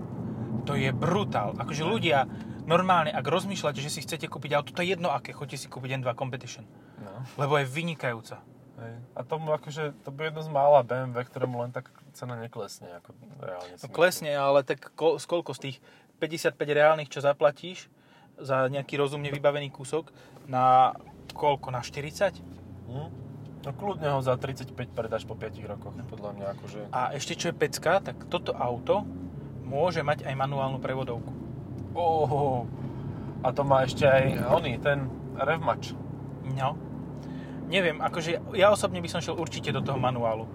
to 0.63 0.75
je 0.75 0.89
brutál. 0.91 1.53
Akože 1.55 1.83
ľudia, 1.83 2.25
normálne, 2.63 3.11
ak 3.11 3.23
rozmýšľate, 3.23 3.79
že 3.79 3.91
si 3.91 4.01
chcete 4.01 4.25
kúpiť 4.25 4.51
auto, 4.53 4.71
to 4.71 4.81
je 4.81 4.95
jedno 4.95 5.11
aké, 5.11 5.33
chodite 5.33 5.59
si 5.59 5.67
kúpiť 5.67 5.99
N2 5.99 6.09
Competition. 6.15 6.65
No. 7.01 7.25
Lebo 7.41 7.57
je 7.57 7.67
vynikajúca. 7.67 8.45
Hej. 8.81 8.95
A 9.13 9.21
tomu 9.25 9.53
akože, 9.53 9.93
to 10.05 10.09
bude 10.09 10.33
jedno 10.33 10.41
z 10.41 10.51
mála 10.53 10.81
BMW, 10.81 11.21
ktorému 11.25 11.61
len 11.65 11.73
tak 11.73 11.93
cena 12.17 12.37
neklesne, 12.37 12.89
ako 13.01 13.13
reálne 13.41 13.77
No 13.77 13.89
klesne, 13.93 14.33
ale 14.33 14.65
tak 14.65 14.93
ko, 14.97 15.21
koľko 15.21 15.53
z 15.57 15.61
tých 15.69 15.77
55 16.21 16.57
reálnych, 16.57 17.13
čo 17.13 17.21
zaplatíš 17.21 17.93
za 18.41 18.69
nejaký 18.73 18.97
rozumne 18.97 19.29
vybavený 19.29 19.69
kúsok, 19.69 20.09
na 20.49 20.97
koľko, 21.37 21.69
na 21.73 21.85
40? 21.85 22.41
Hm? 22.89 23.09
No 23.61 23.71
kľudne 23.77 24.09
ho 24.17 24.21
za 24.25 24.41
35 24.41 24.73
predáš 24.97 25.29
po 25.29 25.37
5 25.37 25.61
rokoch, 25.69 25.93
podľa 26.09 26.31
mňa 26.33 26.47
akože... 26.57 26.81
A 26.97 27.13
ešte 27.13 27.37
čo 27.37 27.53
je 27.53 27.61
pecka, 27.61 28.01
tak 28.01 28.17
toto 28.33 28.57
auto 28.57 29.05
môže 29.61 30.01
mať 30.01 30.25
aj 30.25 30.35
manuálnu 30.41 30.81
prevodovku. 30.81 31.33
Oh, 31.93 32.65
a 33.45 33.53
to 33.53 33.61
má 33.61 33.85
ešte 33.85 34.09
aj 34.09 34.49
oný, 34.49 34.81
ten 34.81 35.13
revmač. 35.37 35.93
No. 36.57 36.90
Neviem, 37.71 38.03
akože 38.03 38.59
ja 38.59 38.75
osobne 38.75 38.99
by 38.99 39.07
som 39.07 39.23
šiel 39.23 39.39
určite 39.39 39.71
do 39.71 39.79
toho 39.79 39.95
manuálu. 39.95 40.51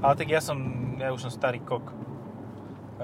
Ale 0.00 0.16
tak 0.16 0.32
ja 0.32 0.40
som, 0.40 0.56
ja 0.96 1.12
už 1.12 1.28
som 1.28 1.32
starý 1.32 1.60
kok. 1.60 1.92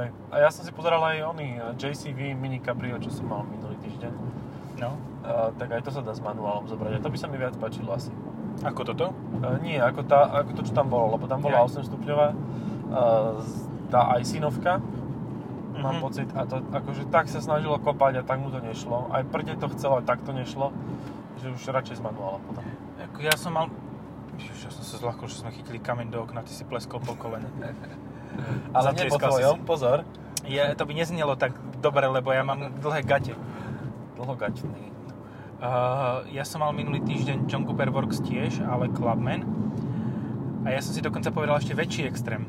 Hej. 0.00 0.08
A 0.32 0.34
ja 0.40 0.48
som 0.48 0.64
si 0.64 0.72
pozeral 0.72 1.04
aj 1.04 1.28
oný 1.28 1.60
JCV 1.76 2.32
Mini 2.32 2.56
Cabrio, 2.64 2.96
čo 2.96 3.12
som 3.12 3.28
mal 3.28 3.44
minulý 3.44 3.76
týždeň. 3.84 4.12
No. 4.80 4.96
A, 5.20 5.52
tak 5.60 5.76
aj 5.76 5.84
to 5.84 5.92
sa 5.92 6.00
dá 6.00 6.16
s 6.16 6.24
manuálom 6.24 6.64
zobrať. 6.64 6.96
A 6.96 7.04
to 7.04 7.12
by 7.12 7.18
sa 7.20 7.28
mi 7.28 7.36
viac 7.36 7.52
páčilo 7.60 7.92
asi. 7.92 8.08
Ako 8.64 8.84
toto? 8.84 9.12
Uh, 9.40 9.56
nie, 9.60 9.76
ako, 9.76 10.04
tá, 10.04 10.28
ako 10.44 10.50
to, 10.56 10.62
čo 10.68 10.72
tam 10.72 10.88
bolo, 10.92 11.16
lebo 11.16 11.24
tam 11.28 11.40
bola 11.40 11.64
ja. 11.64 11.68
8 11.68 11.80
stupňová, 11.86 12.28
uh, 12.92 13.40
tá 13.88 14.00
aj 14.16 14.22
synovka, 14.28 14.80
mm-hmm. 14.80 15.80
mám 15.80 15.96
pocit, 16.04 16.28
a 16.36 16.44
to 16.44 16.60
akože 16.68 17.08
tak 17.08 17.32
sa 17.32 17.40
snažilo 17.40 17.80
kopať 17.80 18.20
a 18.20 18.22
tak 18.26 18.36
mu 18.36 18.52
to 18.52 18.60
nešlo. 18.60 19.08
Aj 19.08 19.24
prde 19.24 19.56
to 19.56 19.72
chcelo, 19.72 20.02
aj 20.02 20.04
tak 20.04 20.20
to 20.28 20.36
nešlo, 20.36 20.76
že 21.40 21.48
už 21.48 21.62
radšej 21.72 21.96
s 21.98 22.02
manuálom 22.04 22.40
potom. 22.44 22.64
Ako 23.00 23.18
ja 23.24 23.34
som 23.34 23.56
mal, 23.56 23.66
Ježiš, 24.36 24.68
ja 24.68 24.70
som 24.72 24.84
sa 24.84 24.96
zľahkol, 25.00 25.26
že 25.26 25.40
sme 25.40 25.50
chytili 25.56 25.80
kameň 25.80 26.12
do 26.12 26.20
okna, 26.20 26.44
ty 26.44 26.52
si 26.52 26.62
pleskol 26.68 27.00
po 27.00 27.16
kolene. 27.16 27.48
Ale 28.76 28.92
nie 28.94 29.08
po 29.08 29.18
tvojom, 29.18 29.56
si... 29.60 29.66
pozor. 29.66 30.04
Je, 30.44 30.60
to 30.76 30.84
by 30.88 30.92
neznelo 30.96 31.36
tak 31.36 31.56
dobre, 31.80 32.08
lebo 32.08 32.32
ja 32.32 32.44
mám 32.44 32.72
dlhé 32.80 33.04
gate. 33.04 33.36
Dlhogaťný. 34.16 34.92
Uh, 35.60 36.24
ja 36.32 36.44
som 36.48 36.64
mal 36.64 36.72
minulý 36.72 37.04
týždeň 37.04 37.44
John 37.44 37.68
Cooper 37.68 37.92
Works 37.92 38.24
tiež, 38.24 38.64
ale 38.64 38.88
Clubman. 38.96 39.44
A 40.64 40.72
ja 40.72 40.80
som 40.80 40.96
si 40.96 41.04
dokonca 41.04 41.28
povedal 41.32 41.60
ešte 41.60 41.76
väčší 41.76 42.08
extrém. 42.08 42.48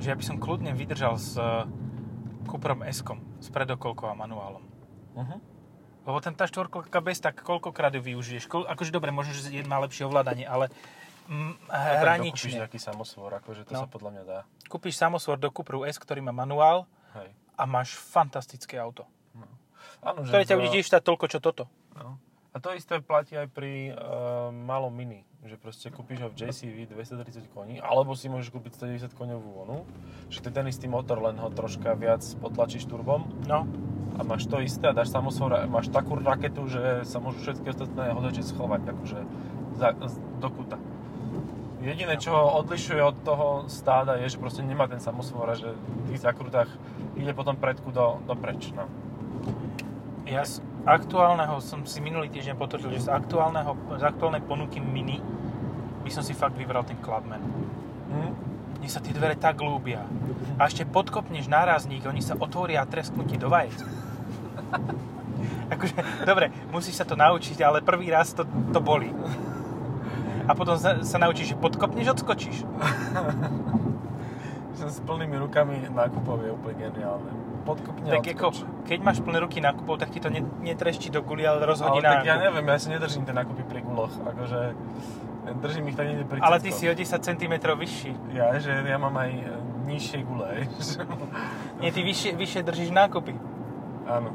Že 0.00 0.06
ja 0.12 0.16
by 0.16 0.24
som 0.24 0.36
kľudne 0.40 0.72
vydržal 0.72 1.16
s 1.20 1.36
uh, 1.36 1.68
Cooperom 2.48 2.84
s 2.88 3.48
predokolkou 3.52 4.08
a 4.08 4.16
manuálom. 4.16 4.64
Uh-huh. 5.16 5.38
Lebo 6.04 6.20
ten 6.20 6.36
tá 6.36 6.44
štvorkolka 6.44 7.00
bez, 7.00 7.18
tak 7.20 7.40
koľkokrát 7.40 7.96
ju 7.96 8.04
využiješ? 8.04 8.44
Kol, 8.44 8.68
akože 8.68 8.92
dobre, 8.92 9.08
možno, 9.08 9.32
že 9.32 9.64
má 9.64 9.80
lepšie 9.80 10.04
ovládanie, 10.04 10.44
ale 10.44 10.68
mm, 11.32 11.72
hranične. 11.72 12.60
nejaký 12.64 12.76
samosvor, 12.76 13.40
akože 13.40 13.64
to 13.64 13.72
no. 13.72 13.84
sa 13.84 13.88
podľa 13.88 14.10
mňa 14.12 14.22
dá. 14.28 14.38
Kúpiš 14.68 15.00
samosvor 15.00 15.40
do 15.40 15.48
Cooperu 15.48 15.88
S, 15.88 15.96
ktorý 15.96 16.20
má 16.20 16.36
manuál 16.36 16.84
Hej. 17.16 17.32
a 17.56 17.62
máš 17.64 17.96
fantastické 17.96 18.76
auto. 18.76 19.08
Áno, 20.04 20.28
že 20.28 20.30
ktoré 20.30 20.44
ťa 20.44 20.56
bude 20.60 20.70
tiež 20.76 20.92
toľko, 20.92 21.24
čo 21.32 21.38
toto. 21.40 21.64
No. 21.96 22.20
A 22.54 22.62
to 22.62 22.70
isté 22.76 23.02
platí 23.02 23.34
aj 23.34 23.50
pri 23.50 23.90
uh, 23.90 24.54
malom 24.54 24.94
mini, 24.94 25.26
že 25.42 25.58
proste 25.58 25.90
kúpiš 25.90 26.22
ho 26.22 26.28
v 26.30 26.38
JCV 26.38 26.86
230 26.86 27.50
koní, 27.50 27.82
alebo 27.82 28.14
si 28.14 28.30
môžeš 28.30 28.54
kúpiť 28.54 28.78
190 28.78 29.10
koňovú 29.10 29.50
onu, 29.66 29.82
že 30.30 30.38
to 30.38 30.52
je 30.52 30.54
ten 30.54 30.66
istý 30.70 30.86
motor, 30.86 31.18
len 31.18 31.34
ho 31.34 31.50
troška 31.50 31.98
viac 31.98 32.22
potlačíš 32.38 32.86
turbom. 32.86 33.26
No. 33.50 33.66
A 34.14 34.22
máš 34.22 34.46
to 34.46 34.62
isté 34.62 34.86
a 34.86 34.94
dáš 34.94 35.10
samosvor, 35.10 35.66
máš 35.66 35.90
takú 35.90 36.14
raketu, 36.14 36.70
že 36.70 37.02
sa 37.02 37.18
môžu 37.18 37.42
všetky 37.42 37.66
ostatné 37.74 38.14
hodače 38.14 38.46
schovať, 38.46 38.82
akože 38.94 39.18
za, 39.74 39.88
do 40.38 40.48
kuta. 40.54 40.78
Jediné, 41.84 42.16
čo 42.16 42.32
ho 42.32 42.64
odlišuje 42.64 43.02
od 43.02 43.16
toho 43.26 43.46
stáda, 43.68 44.16
je, 44.16 44.32
že 44.32 44.40
proste 44.40 44.64
nemá 44.64 44.88
ten 44.88 45.02
samosvor 45.02 45.52
a 45.52 45.58
že 45.58 45.74
v 45.76 46.14
tých 46.14 46.24
zakrutách 46.24 46.70
ide 47.18 47.36
potom 47.36 47.58
predku 47.58 47.92
do, 47.92 48.22
do 48.24 48.32
preč. 48.38 48.72
No. 48.72 48.88
Ja 50.24 50.48
z 50.48 50.64
aktuálneho 50.88 51.60
som 51.60 51.84
si 51.84 52.00
minulý 52.00 52.32
týždeň 52.32 52.56
potvrdil, 52.56 52.96
že 52.96 53.04
z, 53.04 53.12
aktuálneho, 53.12 54.00
z 54.00 54.04
aktuálnej 54.06 54.40
ponuky 54.48 54.80
Mini 54.80 55.20
by 56.00 56.10
som 56.12 56.24
si 56.24 56.32
fakt 56.32 56.56
vybral 56.56 56.88
ten 56.88 56.96
Clubman. 57.04 57.44
Hm? 58.08 58.32
Mne 58.80 58.88
sa 58.88 59.04
tie 59.04 59.12
dvere 59.12 59.36
tak 59.36 59.60
ľúbia. 59.60 60.08
A 60.56 60.68
ešte 60.68 60.88
podkopneš 60.88 61.48
nárazník, 61.52 62.04
oni 62.08 62.24
sa 62.24 62.36
otvoria 62.36 62.80
a 62.80 62.88
tresknú 62.88 63.28
ti 63.28 63.36
do 63.36 63.52
vajec. 63.52 63.80
Akože, 65.74 65.96
dobre, 66.24 66.50
musíš 66.70 67.00
sa 67.00 67.06
to 67.06 67.16
naučiť, 67.16 67.58
ale 67.64 67.84
prvý 67.84 68.10
raz 68.10 68.32
to, 68.32 68.46
to 68.72 68.80
boli. 68.80 69.10
A 70.44 70.52
potom 70.52 70.76
sa, 70.76 71.00
sa 71.00 71.16
naučíš, 71.16 71.54
že 71.54 71.56
podkopneš, 71.56 72.12
odskočíš. 72.20 72.68
som 74.74 74.88
s 74.90 75.00
plnými 75.00 75.40
rukami 75.40 75.88
nákupov 75.88 76.44
je 76.44 76.50
úplne 76.52 76.76
geniálne 76.76 77.44
podkopne 77.64 78.20
Tak 78.20 78.28
ako, 78.36 78.46
keď 78.84 78.98
máš 79.00 79.18
plné 79.24 79.38
ruky 79.40 79.58
nákupov, 79.58 79.96
tak 79.96 80.12
ti 80.12 80.20
to 80.20 80.28
netrešti 80.60 81.08
do 81.08 81.24
guli, 81.24 81.48
ale 81.48 81.64
rozhodí 81.64 82.04
ale 82.04 82.20
tak 82.20 82.28
ja 82.28 82.36
neviem, 82.36 82.64
ja 82.68 82.76
si 82.76 82.92
nedržím 82.92 83.24
tie 83.24 83.32
nákupy 83.32 83.64
pri 83.64 83.80
guloch, 83.80 84.12
akože 84.12 84.76
držím 85.64 85.88
ich 85.92 85.96
tak 85.96 86.06
niekde 86.12 86.24
pri 86.28 86.38
Ale 86.44 86.60
ty 86.60 86.70
si 86.72 86.84
o 86.88 86.94
10 86.94 87.08
cm 87.08 87.54
vyšší. 87.56 88.12
Ja, 88.36 88.52
že 88.60 88.84
ja 88.84 88.96
mám 89.00 89.16
aj 89.16 89.30
e, 89.32 89.44
nižšie 89.88 90.20
gule. 90.24 90.48
Nie, 91.80 91.92
ty 91.92 92.00
vyššie, 92.00 92.36
vyššie 92.36 92.60
držíš 92.64 92.90
nákupy. 92.92 93.36
Áno. 94.08 94.32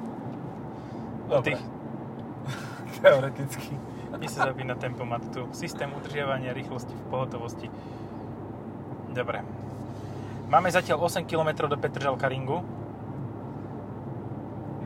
Dobre. 1.29 1.55
Ty... 1.55 1.61
Teoreticky. 3.01 3.73
Kde 4.09 4.27
sa 4.27 4.49
zapína 4.49 4.73
tempomat 4.75 5.21
tu? 5.29 5.45
Systém 5.53 5.87
udržiavania 5.93 6.51
rýchlosti 6.51 6.91
v 6.91 7.03
pohotovosti. 7.07 7.67
Dobre. 9.13 9.45
Máme 10.49 10.73
zatiaľ 10.73 11.05
8 11.05 11.29
km 11.29 11.69
do 11.69 11.77
Petržalka 11.77 12.25
ringu. 12.25 12.65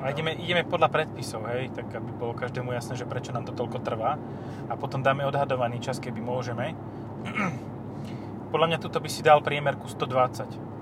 A 0.03 0.11
ideme, 0.11 0.35
ideme 0.35 0.67
podľa 0.67 0.91
predpisov, 0.91 1.47
hej, 1.55 1.71
tak 1.71 1.87
aby 1.95 2.11
bolo 2.11 2.35
každému 2.35 2.75
jasné, 2.75 2.99
že 2.99 3.07
prečo 3.07 3.31
nám 3.31 3.47
to 3.47 3.55
toľko 3.55 3.79
trvá. 3.79 4.19
A 4.67 4.75
potom 4.75 4.99
dáme 4.99 5.23
odhadovaný 5.23 5.79
čas, 5.79 6.03
keby 6.03 6.19
môžeme. 6.19 6.75
podľa 8.51 8.67
mňa 8.67 8.79
tuto 8.83 8.99
by 8.99 9.07
si 9.07 9.23
dal 9.23 9.39
priemerku 9.39 9.87
120. 9.87 10.72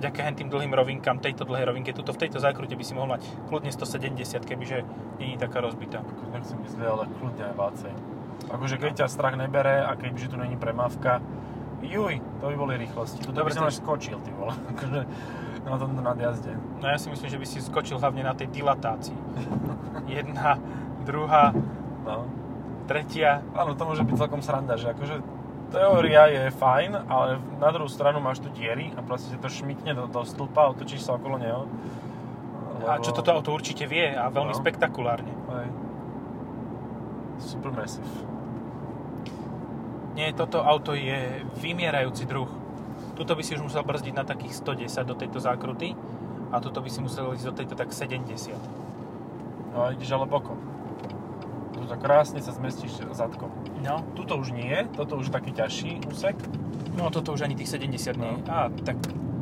Hen 0.00 0.34
tým 0.36 0.48
dlhým 0.48 0.72
rovinkám, 0.72 1.20
tejto 1.20 1.44
dlhej 1.44 1.68
rovinke, 1.68 1.92
tuto 1.92 2.16
v 2.16 2.24
tejto 2.24 2.40
zákrute 2.40 2.72
by 2.72 2.84
si 2.84 2.96
mohol 2.96 3.20
mať 3.20 3.22
kľudne 3.52 3.68
170, 3.68 4.40
kebyže 4.48 4.78
je 5.20 5.36
taká 5.36 5.60
rozbitá. 5.60 6.00
Nechcem 6.32 6.56
myslieť, 6.64 6.86
ale 6.88 7.04
kľudne 7.20 7.44
aj 7.52 7.54
vácej. 7.54 7.92
Akože 8.48 8.76
keď 8.80 9.04
ťa 9.04 9.06
strach 9.12 9.36
nebere 9.36 9.84
a 9.84 9.92
keďže 9.94 10.32
tu 10.32 10.36
není 10.40 10.56
premávka, 10.56 11.20
juj, 11.84 12.20
to 12.40 12.44
by 12.48 12.56
boli 12.56 12.74
rýchlosti. 12.80 13.20
Tu 13.20 13.32
by 13.32 13.52
som 13.52 13.68
až 13.68 13.80
skočil, 13.80 14.16
ty 14.24 14.32
vole. 14.32 14.56
Akože, 14.72 15.00
na 15.60 15.76
tomto 15.76 16.00
nadjazde. 16.00 16.56
No 16.80 16.88
ja 16.88 16.96
si 16.96 17.12
myslím, 17.12 17.28
že 17.28 17.38
by 17.38 17.46
si 17.46 17.58
skočil 17.60 18.00
hlavne 18.00 18.24
na 18.24 18.32
tej 18.32 18.48
dilatácii. 18.48 19.16
Jedna, 20.08 20.56
druhá, 21.04 21.52
no. 22.08 22.24
tretia. 22.88 23.44
Áno, 23.52 23.76
to 23.76 23.84
môže 23.84 24.02
byť 24.02 24.16
celkom 24.16 24.40
sranda, 24.40 24.80
že 24.80 24.96
akože 24.96 25.39
teória 25.70 26.26
je 26.26 26.50
fajn, 26.50 27.06
ale 27.06 27.38
na 27.62 27.70
druhú 27.70 27.86
stranu 27.86 28.18
máš 28.18 28.42
tu 28.42 28.50
diery 28.50 28.90
a 28.98 29.00
proste 29.00 29.38
to 29.38 29.46
šmikne 29.46 29.94
do, 29.94 30.10
do 30.10 30.26
stĺpa 30.26 30.66
a 30.66 30.70
otočíš 30.74 31.06
sa 31.06 31.14
okolo 31.16 31.38
neho. 31.38 31.64
Lebo... 32.82 32.90
A 32.90 32.98
čo 32.98 33.14
toto 33.14 33.30
auto 33.30 33.54
určite 33.54 33.86
vie 33.86 34.10
a 34.10 34.26
veľmi 34.28 34.52
no. 34.52 34.58
spektakulárne. 34.58 35.32
Aj. 35.48 35.68
Super 37.40 37.70
massive. 37.72 38.04
Nie, 40.18 40.34
toto 40.34 40.60
auto 40.60 40.92
je 40.92 41.46
vymierajúci 41.62 42.26
druh. 42.26 42.50
Tuto 43.14 43.32
by 43.38 43.42
si 43.46 43.54
už 43.56 43.64
musel 43.64 43.86
brzdiť 43.86 44.14
na 44.16 44.26
takých 44.26 44.58
110 44.58 45.06
do 45.06 45.14
tejto 45.16 45.38
zákruty 45.38 45.94
a 46.50 46.58
tuto 46.58 46.82
by 46.82 46.90
si 46.90 47.00
musel 47.00 47.32
ísť 47.32 47.46
do 47.46 47.54
tejto 47.56 47.74
tak 47.78 47.94
70. 47.94 48.52
No 49.70 49.86
a 49.86 49.94
ideš 49.94 50.10
ale 50.10 50.26
bokom. 50.26 50.69
Tak 51.88 52.00
krásne 52.00 52.40
sa 52.44 52.52
zmestíš 52.52 53.00
zadkom. 53.14 53.48
No. 53.80 54.04
Tuto 54.18 54.36
už 54.36 54.52
nie, 54.52 54.84
toto 54.92 55.16
už 55.16 55.32
taký 55.32 55.56
ťažší 55.56 56.04
úsek. 56.10 56.36
No 56.98 57.08
toto 57.08 57.32
už 57.32 57.46
ani 57.48 57.56
tých 57.56 57.72
70 57.72 58.16
no. 58.16 58.24
nie. 58.24 58.34
Á, 58.48 58.68
tak 58.84 58.98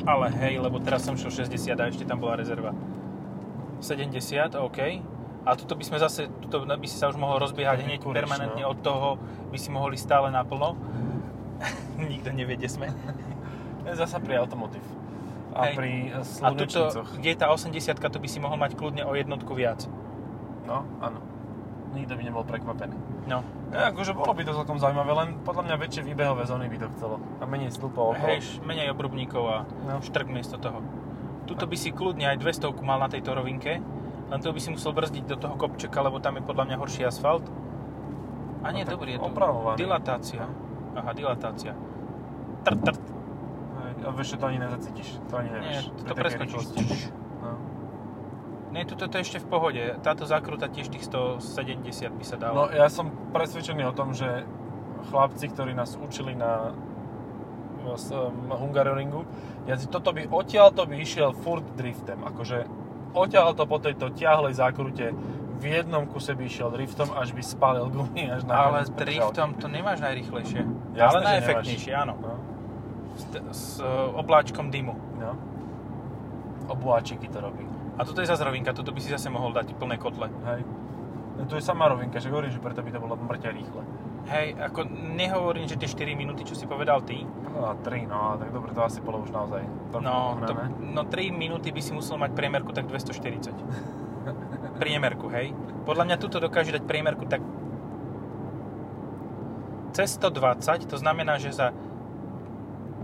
ale 0.09 0.33
hej, 0.41 0.57
lebo 0.63 0.81
teraz 0.81 1.05
som 1.05 1.19
šiel 1.21 1.45
60 1.45 1.77
a 1.77 1.85
ešte 1.85 2.09
tam 2.09 2.17
bola 2.23 2.41
rezerva. 2.41 2.73
70, 3.85 4.57
OK. 4.57 4.79
A 5.45 5.51
tuto 5.53 5.77
by 5.77 5.85
sme 5.85 5.99
zase, 6.01 6.33
tuto 6.41 6.65
by 6.65 6.87
si 6.89 6.97
sa 6.97 7.13
už 7.13 7.21
mohol 7.21 7.41
rozbiehať 7.45 7.85
hneď 7.85 8.01
kuriš, 8.01 8.17
permanentne 8.25 8.65
no. 8.65 8.73
od 8.73 8.79
toho, 8.81 9.09
by 9.53 9.59
si 9.61 9.69
mohli 9.69 10.01
stále 10.01 10.33
naplno. 10.33 10.81
Nikto 12.13 12.33
nevie, 12.33 12.57
kde 12.57 12.69
sme. 12.73 12.89
Zasa 14.01 14.17
pri 14.21 14.41
Automotive. 14.41 14.85
A 15.53 15.73
Hej. 15.73 15.75
pri 15.77 15.93
A 16.45 16.49
tuto, 16.57 17.05
kde 17.21 17.29
je 17.33 17.39
tá 17.39 17.53
80 17.53 17.77
to 18.01 18.19
by 18.21 18.29
si 18.29 18.39
mohol 18.41 18.57
mať 18.61 18.77
kľudne 18.77 19.05
o 19.05 19.13
jednotku 19.13 19.53
viac. 19.53 19.85
No, 20.69 20.85
áno. 21.01 21.21
Nikto 21.91 22.13
by 22.13 22.23
nebol 22.23 22.43
prekvapený. 22.43 22.97
No. 23.25 23.41
Ja, 23.69 23.89
akože 23.89 24.13
bolo 24.13 24.31
by 24.31 24.43
to 24.43 24.53
celkom 24.55 24.77
zaujímavé, 24.77 25.13
len 25.15 25.29
podľa 25.43 25.63
mňa 25.65 25.75
väčšie 25.79 26.03
výbehové 26.03 26.45
zóny 26.45 26.67
by 26.67 26.79
to 26.79 26.89
chcelo. 26.97 27.17
A 27.39 27.45
menej 27.45 27.69
stĺpov 27.71 28.05
okolo. 28.13 28.29
Hej, 28.31 28.61
menej 28.63 28.89
obrubníkov 28.89 29.43
a 29.45 29.57
No. 29.85 30.01
štrk 30.01 30.27
miesto 30.27 30.57
toho. 30.57 30.81
Tuto 31.45 31.65
by 31.65 31.77
si 31.77 31.91
kľudne 31.91 32.25
aj 32.27 32.37
200 32.39 32.73
mal 32.81 32.99
na 32.99 33.09
tejto 33.09 33.33
rovinke, 33.33 33.81
len 34.29 34.39
to 34.39 34.49
by 34.49 34.59
si 34.59 34.69
musel 34.69 34.93
brzdiť 34.93 35.25
do 35.27 35.37
toho 35.37 35.55
kopčeka, 35.55 35.97
lebo 35.99 36.17
tam 36.19 36.37
je 36.37 36.43
podľa 36.43 36.65
mňa 36.65 36.77
horší 36.77 37.05
asfalt. 37.05 37.45
A 38.61 38.69
nie, 38.69 38.83
No 38.83 38.91
dobrý 38.91 39.15
je 39.15 39.21
opravovaný. 39.21 39.79
Dilatácia. 39.79 40.45
Aha, 40.93 41.11
dilatácia. 41.13 41.73
Trt, 42.65 42.81
trt. 42.83 43.01
Hej, 43.79 43.93
A 44.03 44.11
vieš, 44.11 44.29
to 44.35 44.45
ani 44.45 44.59
nezacítiš. 44.59 45.09
To 45.29 45.35
ani 45.37 45.49
Nie, 45.49 45.55
nevieš. 45.55 45.85
to 45.87 45.93
Pri 45.95 46.11
takej 46.11 46.19
preskočíš. 46.19 46.99
Nie, 48.69 48.85
tuto 48.85 49.09
to 49.09 49.17
je 49.19 49.25
ešte 49.25 49.39
v 49.41 49.49
pohode. 49.49 49.83
Táto 50.05 50.29
zákruta 50.29 50.69
tiež 50.69 50.93
tých 50.93 51.09
170 51.09 52.13
by 52.13 52.25
sa 52.25 52.37
dalo. 52.37 52.55
no 52.55 52.63
ja 52.69 52.93
som 52.93 53.09
presvedčený 53.33 53.89
o 53.89 53.97
tom, 53.97 54.13
že 54.13 54.45
chlapci, 55.09 55.49
ktorí 55.49 55.73
nás 55.73 55.97
učili 55.97 56.37
na 56.37 56.77
Hungaroringu, 58.53 59.25
ja, 59.65 59.81
toto 59.81 60.13
by 60.13 60.29
odtiaľ 60.29 60.77
to 60.77 60.85
by 60.85 61.01
išiel 61.01 61.33
furt 61.33 61.65
driftem. 61.77 62.21
Akože 62.21 62.69
odtiaľ 63.17 63.57
to 63.57 63.65
po 63.65 63.81
tejto 63.81 64.13
ťahlej 64.13 64.53
zákrute 64.61 65.17
v 65.59 65.65
jednom 65.65 66.07
kuse 66.07 66.39
by 66.39 66.47
išiel 66.47 66.71
driftom, 66.71 67.11
až 67.17 67.35
by 67.35 67.43
spálil 67.43 67.91
gumy 67.91 68.31
až 68.31 68.47
na 68.47 68.71
Ale 68.71 68.87
driftom 68.95 69.59
to 69.59 69.67
nemáš 69.67 69.99
najrychlejšie. 69.99 70.63
Jasné, 70.95 71.03
ale 71.03 71.19
najefektnejšie, 71.35 71.93
áno. 71.99 72.15
No, 72.21 72.35
S, 73.19 73.25
s 73.51 73.65
e, 73.83 73.89
obláčkom 74.15 74.71
dymu. 74.71 74.95
no. 75.19 75.35
Obláčiky 76.69 77.27
to 77.33 77.41
robí. 77.41 77.65
A 77.99 78.07
toto 78.07 78.23
je 78.23 78.31
zase 78.31 78.47
rovinka, 78.47 78.71
toto 78.71 78.95
by 78.95 79.01
si 79.03 79.11
zase 79.11 79.27
mohol 79.27 79.51
dať 79.51 79.75
plné 79.75 79.99
kotle. 79.99 80.31
Hej. 80.47 80.63
No, 81.39 81.47
tu 81.47 81.59
je 81.59 81.63
sama 81.63 81.91
rovinka, 81.91 82.23
že 82.23 82.31
hovorím, 82.31 82.51
že 82.55 82.63
preto 82.63 82.83
by 82.83 82.91
to 82.95 83.03
bolo 83.03 83.15
mŕte 83.19 83.51
rýchle. 83.51 83.83
Hej, 84.31 84.55
ako 84.59 84.87
nehovorím, 85.19 85.67
že 85.71 85.79
tie 85.79 85.89
4 85.89 86.19
minúty, 86.19 86.43
čo 86.45 86.55
si 86.59 86.69
povedal 86.69 87.01
ty, 87.03 87.25
No 87.59 87.67
a 87.67 87.75
3, 87.75 88.07
no 88.07 88.39
tak 88.39 88.55
dobre, 88.55 88.71
to 88.71 88.83
asi 88.87 89.03
bolo 89.03 89.19
už 89.27 89.35
naozaj 89.35 89.67
trochu 89.91 90.05
no, 90.07 90.39
to, 90.47 90.55
no 90.79 91.03
3 91.11 91.35
minúty 91.35 91.75
by 91.75 91.83
si 91.83 91.91
musel 91.91 92.15
mať 92.15 92.31
priemerku 92.39 92.71
tak 92.71 92.87
240. 92.87 93.51
priemerku, 94.83 95.27
hej. 95.35 95.51
Podľa 95.83 96.05
mňa 96.07 96.17
tuto 96.23 96.39
dokáže 96.39 96.71
dať 96.71 96.87
priemerku 96.87 97.27
tak 97.27 97.43
cez 99.91 100.15
120, 100.23 100.87
to 100.87 100.97
znamená, 101.03 101.43
že 101.43 101.51
za 101.51 101.75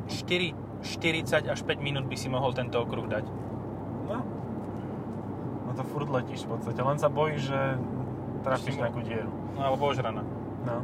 4, 0.07 0.55
40 0.87 1.51
až 1.51 1.61
5 1.67 1.83
minút 1.83 2.07
by 2.07 2.15
si 2.15 2.31
mohol 2.31 2.55
tento 2.55 2.79
okruh 2.79 3.11
dať. 3.11 3.27
To 5.75 5.83
furt 5.83 6.09
letíš 6.11 6.47
v 6.47 6.55
podstate, 6.55 6.81
len 6.81 6.99
sa 7.03 7.11
bojíš, 7.11 7.51
že 7.51 7.61
trafíš 8.47 8.79
nejakú 8.79 9.01
dieru. 9.03 9.31
No, 9.59 9.61
alebo 9.73 9.91
ožrana. 9.91 10.23
No. 10.63 10.77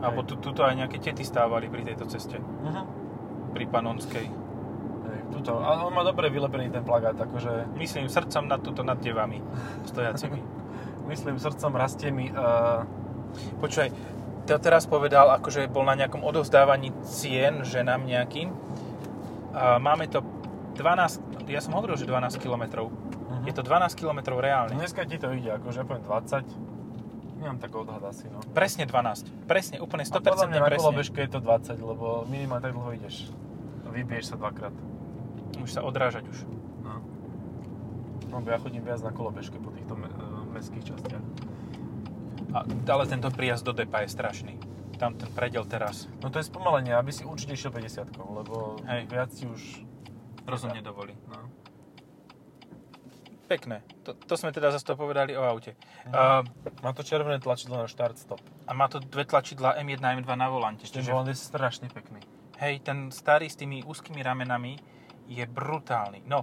Alebo 0.00 0.20
tu, 0.24 0.36
tuto 0.36 0.64
aj 0.64 0.76
nejaké 0.76 1.00
tety 1.00 1.24
stávali 1.24 1.68
pri 1.68 1.84
tejto 1.84 2.04
ceste. 2.08 2.36
Uh-huh. 2.40 2.84
Pri 3.56 3.64
Panonskej. 3.68 4.26
Hej, 5.04 5.20
tuto. 5.32 5.60
A 5.60 5.84
on 5.84 5.92
má 5.92 6.04
dobre 6.04 6.28
vylepený 6.28 6.68
ten 6.68 6.84
plagát, 6.84 7.16
akože 7.16 7.76
Myslím 7.76 8.08
srdcom 8.08 8.44
nad 8.48 8.60
tuto 8.60 8.84
nad 8.84 9.00
devami 9.00 9.40
stojacimi. 9.88 10.40
myslím 11.12 11.36
srdcom 11.40 11.72
rastie 11.76 12.12
mi 12.12 12.28
uh, 12.28 12.84
Počúvaj, 13.34 13.90
to 14.44 14.60
teraz 14.60 14.84
povedal, 14.84 15.32
akože 15.40 15.66
bol 15.72 15.88
na 15.88 15.96
nejakom 15.96 16.22
odovzdávaní 16.22 16.92
cien 17.02 17.64
ženám 17.64 18.04
nejakým. 18.04 18.52
A 19.54 19.80
máme 19.80 20.06
to 20.10 20.20
12, 20.76 21.48
ja 21.48 21.60
som 21.62 21.74
hovoril, 21.78 21.96
že 21.96 22.06
12 22.06 22.42
km. 22.42 22.90
Uh-huh. 23.44 23.48
Je 23.48 23.52
to 23.52 23.62
12 23.62 24.00
km 24.00 24.40
reálne. 24.40 24.72
Dneska 24.72 25.04
ti 25.04 25.20
to 25.20 25.28
ide, 25.36 25.52
akože 25.60 25.76
ja 25.76 25.84
poviem 25.84 26.04
20. 26.08 26.74
Nemám 27.44 27.58
tak 27.60 27.76
odhad 27.76 28.00
asi, 28.00 28.24
no. 28.32 28.40
Presne 28.56 28.88
12. 28.88 29.44
Presne, 29.44 29.76
úplne 29.84 30.08
A 30.08 30.16
podľa 30.16 30.48
100% 30.48 30.50
mňa 30.50 30.60
na 30.64 30.68
presne. 30.72 30.80
kolobežke 30.80 31.18
je 31.20 31.30
to 31.30 31.40
20, 31.44 31.76
lebo 31.76 32.06
minimálne 32.24 32.64
tak 32.64 32.72
dlho 32.72 32.90
ideš. 32.96 33.28
Vybiješ 33.84 34.32
sa 34.32 34.36
dvakrát. 34.40 34.72
Už 35.60 35.68
sa 35.68 35.84
odrážať 35.84 36.24
už. 36.24 36.48
No. 36.80 37.04
Lebo 38.32 38.48
ja 38.48 38.56
chodím 38.56 38.82
viac 38.82 39.04
na 39.04 39.12
kolobežke 39.12 39.60
po 39.60 39.70
týchto 39.70 39.92
me- 39.92 40.08
e, 40.08 40.26
mestských 40.56 40.84
častiach. 40.88 41.24
A, 42.54 42.64
ale 42.64 43.04
tento 43.06 43.28
príjazd 43.28 43.66
do 43.66 43.76
depa 43.76 44.02
je 44.02 44.08
strašný. 44.08 44.54
Tam 44.94 45.18
ten 45.18 45.26
predel 45.34 45.66
teraz 45.66 46.06
No 46.22 46.30
to 46.30 46.38
je 46.38 46.46
spomalenie, 46.46 46.94
aby 46.94 47.10
si 47.10 47.26
určite 47.26 47.58
išiel 47.58 47.74
50 47.74 48.14
lebo 48.14 48.78
Hej. 48.86 49.10
viac 49.10 49.30
ti 49.34 49.44
už... 49.44 49.82
rozhodne 50.46 50.80
dovolí. 50.80 51.18
No. 51.26 51.43
Pekné. 53.54 53.86
To, 54.02 54.18
to 54.18 54.34
sme 54.34 54.50
teda 54.50 54.68
zase 54.68 54.82
to 54.82 54.98
povedali 54.98 55.30
o 55.32 55.42
aute. 55.42 55.78
Mhm. 56.04 56.10
Uh, 56.10 56.42
Má 56.82 56.90
to 56.90 57.00
červené 57.00 57.38
tlačidlo 57.38 57.78
na 57.78 57.86
štart 57.86 58.18
stop. 58.18 58.42
a 58.66 58.72
má 58.72 58.88
to 58.88 58.98
dve 58.98 59.22
tlačidlá 59.22 59.78
M1 59.78 60.02
a 60.02 60.10
M2 60.12 60.26
na 60.34 60.48
volante. 60.48 60.82
Ten 60.84 61.02
volant 61.02 61.24
je 61.24 61.36
strašne 61.36 61.86
pekný. 61.86 62.18
Hej, 62.56 62.82
ten 62.82 63.08
starý 63.10 63.46
s 63.46 63.54
tými 63.54 63.82
úzkými 63.82 64.18
ramenami 64.20 64.74
je 65.26 65.44
brutálny. 65.44 66.22
No, 66.24 66.42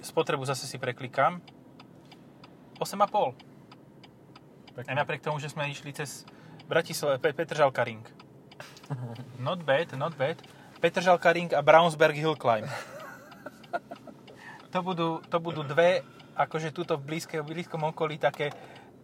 spotrebu 0.00 0.44
zase 0.44 0.64
si 0.64 0.76
preklikám. 0.76 1.44
8,5. 2.78 3.36
Pekný. 4.72 4.88
Aj 4.88 4.96
napriek 4.96 5.20
tomu, 5.20 5.36
že 5.36 5.48
sme 5.48 5.68
išli 5.68 5.92
cez 5.92 6.24
Bratislava, 6.64 7.18
Pe- 7.18 7.34
Petržalka 7.34 7.84
Ring. 7.84 8.00
Not 9.38 9.60
bad, 9.62 9.92
not 9.94 10.14
bad. 10.14 10.40
Petržalka 10.78 11.30
Ring 11.30 11.52
a 11.52 11.60
Brownsberg 11.60 12.14
Hill 12.14 12.34
Climb. 12.34 12.64
To 14.70 14.86
budú, 14.86 15.18
to 15.26 15.42
budú 15.42 15.66
dve, 15.66 16.06
akože 16.40 16.72
tuto 16.72 16.96
v 16.96 17.12
blízke, 17.14 17.44
blízkom 17.44 17.84
okolí 17.92 18.16
také, 18.16 18.52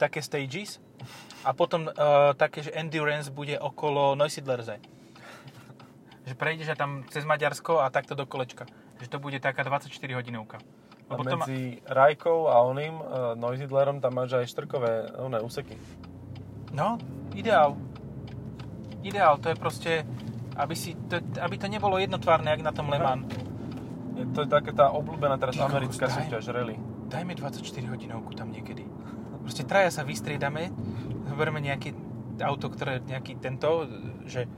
také 0.00 0.24
stages. 0.24 0.80
A 1.44 1.52
potom 1.52 1.86
uh, 1.86 2.32
také, 2.34 2.64
že 2.64 2.72
endurance 2.72 3.28
bude 3.28 3.60
okolo 3.60 4.16
Neusiedlerze. 4.16 4.80
Že 6.26 6.34
prejdeš 6.34 6.74
aj 6.74 6.78
tam 6.80 6.90
cez 7.12 7.22
Maďarsko 7.22 7.84
a 7.84 7.92
takto 7.92 8.16
do 8.16 8.24
kolečka. 8.26 8.66
Že 8.98 9.06
to 9.12 9.18
bude 9.20 9.38
taká 9.38 9.62
24 9.62 9.92
hodinovka. 9.92 10.58
A 11.06 11.14
Lebo 11.14 11.22
má, 11.22 11.46
medzi 11.46 11.78
Rajkou 11.86 12.50
a 12.50 12.66
oným, 12.66 12.98
uh, 12.98 13.38
Noisidlerom, 13.38 14.02
tam 14.02 14.16
máš 14.16 14.42
aj 14.42 14.50
štrkové 14.50 15.14
oné 15.20 15.38
úseky. 15.38 15.78
no, 16.74 16.98
ideál. 17.36 17.78
Ideál, 19.06 19.38
to 19.38 19.54
je 19.54 19.56
proste, 19.56 19.92
aby, 20.58 20.74
si, 20.74 20.98
to, 21.06 21.22
aby 21.38 21.54
to 21.62 21.70
nebolo 21.70 21.94
jednotvárne, 22.02 22.50
jak 22.50 22.66
na 22.66 22.74
tom 22.74 22.90
Le 22.90 22.98
Mans. 22.98 23.30
Je 24.18 24.24
to 24.32 24.42
je 24.42 24.48
taká 24.48 24.72
tá 24.72 24.86
obľúbená 24.90 25.36
teraz 25.36 25.60
americká 25.60 26.08
súťaž 26.08 26.48
rally. 26.48 26.74
Dajme 27.06 27.38
24 27.38 27.62
hodinovku 27.86 28.34
tam 28.34 28.50
niekedy. 28.50 28.82
Proste 29.46 29.62
traja 29.62 29.94
sa 29.94 30.02
vystriedame, 30.02 30.74
zoberieme 31.30 31.62
nejaké 31.62 31.94
auto, 32.42 32.66
ktoré 32.66 32.98
nejaký 32.98 33.38
tento, 33.38 33.86
že 34.26 34.50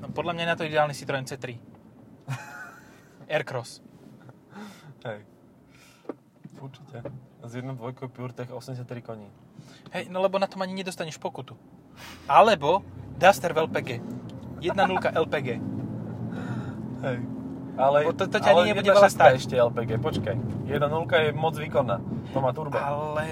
no, 0.00 0.08
podľa 0.08 0.32
mňa 0.32 0.42
je 0.42 0.50
na 0.50 0.56
to 0.56 0.64
ideálny 0.64 0.94
Citroen 0.96 1.28
C3. 1.28 1.60
Aircross. 3.34 3.84
Hej. 5.04 5.28
Určite. 6.64 7.04
S 7.44 7.52
jednou 7.52 7.76
dvojkou 7.76 8.08
PureTech 8.08 8.48
83 8.48 8.88
koní. 9.04 9.28
Hej, 9.92 10.08
no 10.08 10.24
lebo 10.24 10.40
na 10.40 10.48
tom 10.48 10.64
ani 10.64 10.72
nedostaneš 10.80 11.20
pokutu. 11.20 11.52
Alebo 12.24 12.80
Duster 13.20 13.52
v 13.52 13.68
LPG. 13.68 13.90
1.0 14.64 14.72
LPG. 15.12 15.48
Hej. 17.04 17.33
Ale, 17.74 17.96
Lebo 18.00 18.14
to- 18.14 18.26
to 18.26 18.38
ťa 18.38 18.50
ani 18.52 18.60
ale 18.60 18.70
nebude 18.70 18.86
veľa 18.88 19.10
stáť. 19.10 19.34
ešte 19.34 19.54
LPG, 19.56 19.90
počkaj. 19.98 20.36
1.0 20.64 20.78
je 21.20 21.30
moc 21.32 21.54
výkonná. 21.54 21.98
To 22.30 22.38
má 22.38 22.54
turbo. 22.54 22.78
Ale 22.78 23.26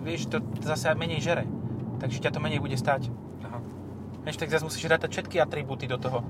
vieš, 0.00 0.30
to 0.30 0.38
zase 0.60 0.94
menej 0.94 1.18
žere. 1.18 1.42
Takže 1.98 2.18
ťa 2.18 2.30
to 2.30 2.38
menej 2.38 2.58
bude 2.58 2.74
stať. 2.74 3.10
Aha. 3.42 3.58
Vieš, 4.22 4.36
tak 4.36 4.48
zase 4.48 4.62
musíš 4.62 4.86
rátať 4.86 5.10
všetky 5.10 5.36
atribúty 5.36 5.84
do 5.84 5.98
toho. 5.98 6.22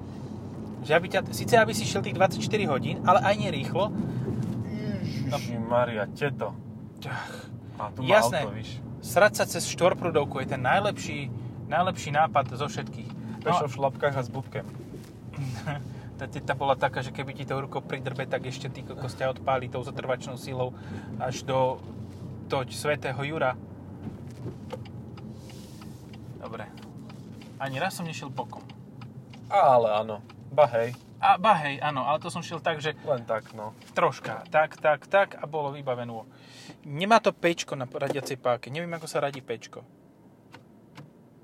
Že 0.80 0.92
aby 0.94 1.06
ťa, 1.10 1.20
síce 1.30 1.52
aby 1.54 1.70
si 1.70 1.84
šiel 1.84 2.00
tých 2.00 2.16
24 2.16 2.40
hodín, 2.66 3.04
ale 3.04 3.20
aj 3.20 3.34
nerýchlo. 3.38 3.92
Ježiši 4.64 5.60
Maria, 5.60 6.08
teto. 6.08 6.56
A 7.76 7.92
tu 7.92 8.00
má 8.00 8.08
Jasné. 8.16 8.40
auto, 8.42 8.56
víš. 8.56 8.80
Srať 9.00 9.32
sa 9.34 9.44
cez 9.44 9.64
štvorprúdovku 9.66 10.40
je 10.40 10.48
ten 10.48 10.60
najlepší, 10.60 11.28
najlepší 11.66 12.10
nápad 12.10 12.52
zo 12.54 12.64
všetkých. 12.66 13.08
Pešo 13.40 13.64
No, 13.64 13.68
v 13.68 13.74
šlapkách 13.74 14.14
a 14.14 14.22
s 14.22 14.28
bubkem. 14.28 14.64
teta 16.26 16.52
bola 16.58 16.76
taká, 16.76 17.00
že 17.00 17.14
keby 17.14 17.32
ti 17.32 17.48
to 17.48 17.56
ruko 17.56 17.80
pridrbe, 17.80 18.26
tak 18.26 18.44
ešte 18.50 18.68
ty 18.68 18.82
kokos 18.84 19.16
ťa 19.16 19.38
odpáli 19.38 19.70
tou 19.70 19.80
zatrvačnou 19.80 20.36
silou 20.36 20.74
až 21.22 21.46
do 21.46 21.78
toť 22.50 22.68
svätého 22.74 23.20
Jura. 23.22 23.54
Dobre. 26.42 26.66
Ani 27.62 27.78
raz 27.78 27.94
som 27.94 28.08
nešiel 28.08 28.32
bokom. 28.32 28.64
Ale 29.46 29.92
áno. 29.94 30.18
Ba 30.50 30.66
hej. 30.74 30.98
A 31.20 31.36
ba 31.36 31.52
hej, 31.60 31.76
áno, 31.84 32.08
ale 32.08 32.16
to 32.16 32.32
som 32.32 32.40
šiel 32.40 32.64
tak, 32.64 32.80
že 32.80 32.96
Len 33.04 33.28
tak, 33.28 33.52
no. 33.52 33.76
troška, 33.92 34.40
tak, 34.48 34.80
tak, 34.80 35.04
tak 35.04 35.36
a 35.36 35.44
bolo 35.44 35.68
vybavené. 35.68 36.24
Nemá 36.88 37.20
to 37.20 37.28
pečko 37.36 37.76
na 37.76 37.84
radiacej 37.84 38.40
páke, 38.40 38.72
neviem 38.72 38.88
ako 38.96 39.04
sa 39.04 39.20
radí 39.20 39.44
pečko. 39.44 39.84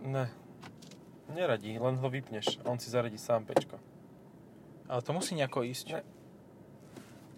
Ne. 0.01 0.33
Neradí, 1.29 1.77
len 1.77 2.01
ho 2.01 2.09
vypneš. 2.09 2.57
On 2.65 2.81
si 2.81 2.89
zaradí 2.89 3.21
sám 3.21 3.45
pečko. 3.45 3.77
Ale 4.87 5.01
to 5.03 5.11
musí 5.13 5.35
nejako 5.35 5.67
ísť. 5.67 5.87
Ne. 5.99 6.03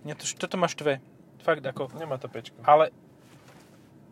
Nie, 0.05 0.15
to, 0.15 0.25
toto 0.25 0.57
máš 0.61 0.77
tve. 0.77 1.01
Fakt 1.43 1.65
ako. 1.65 1.93
Nemá 1.97 2.21
to 2.21 2.29
pečko. 2.29 2.61
Ale 2.65 2.93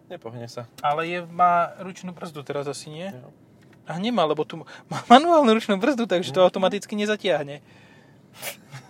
Nepohne 0.07 0.47
sa. 0.47 0.71
Ale 0.87 1.03
je, 1.11 1.19
má 1.27 1.75
ručnú 1.83 2.15
brzdu 2.15 2.47
teraz 2.47 2.71
asi, 2.71 2.87
nie? 2.95 3.11
Jo. 3.11 3.35
A 3.87 3.99
nemá, 3.99 4.23
lebo 4.27 4.47
tu 4.47 4.63
má 4.63 4.99
manuálnu 5.11 5.51
ručnú 5.55 5.79
brzdu, 5.79 6.07
takže 6.07 6.31
to 6.31 6.43
automaticky 6.43 6.95
nezatiahne. 6.95 7.61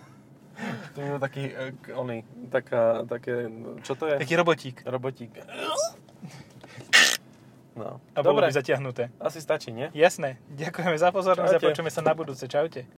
To 0.97 1.05
je 1.05 1.21
taký, 1.21 1.53
e, 1.53 1.69
oný, 1.93 2.25
taká, 2.49 3.05
také, 3.05 3.45
čo 3.85 3.93
to 3.93 4.09
je? 4.09 4.17
Taký 4.17 4.33
robotík. 4.41 4.81
Robotík. 4.89 5.29
No. 7.77 8.01
A 8.17 8.25
bolo 8.25 8.41
Dobre, 8.41 8.49
by 8.49 8.57
zatiahnuté. 8.57 9.13
asi 9.21 9.37
stačí, 9.37 9.69
nie? 9.69 9.93
Jasné. 9.93 10.41
Ďakujeme 10.57 10.97
za 10.97 11.13
pozornosť 11.13 11.53
a 11.53 11.61
počujeme 11.61 11.93
sa 11.93 12.01
na 12.01 12.17
budúce. 12.17 12.49
Čaute. 12.49 12.83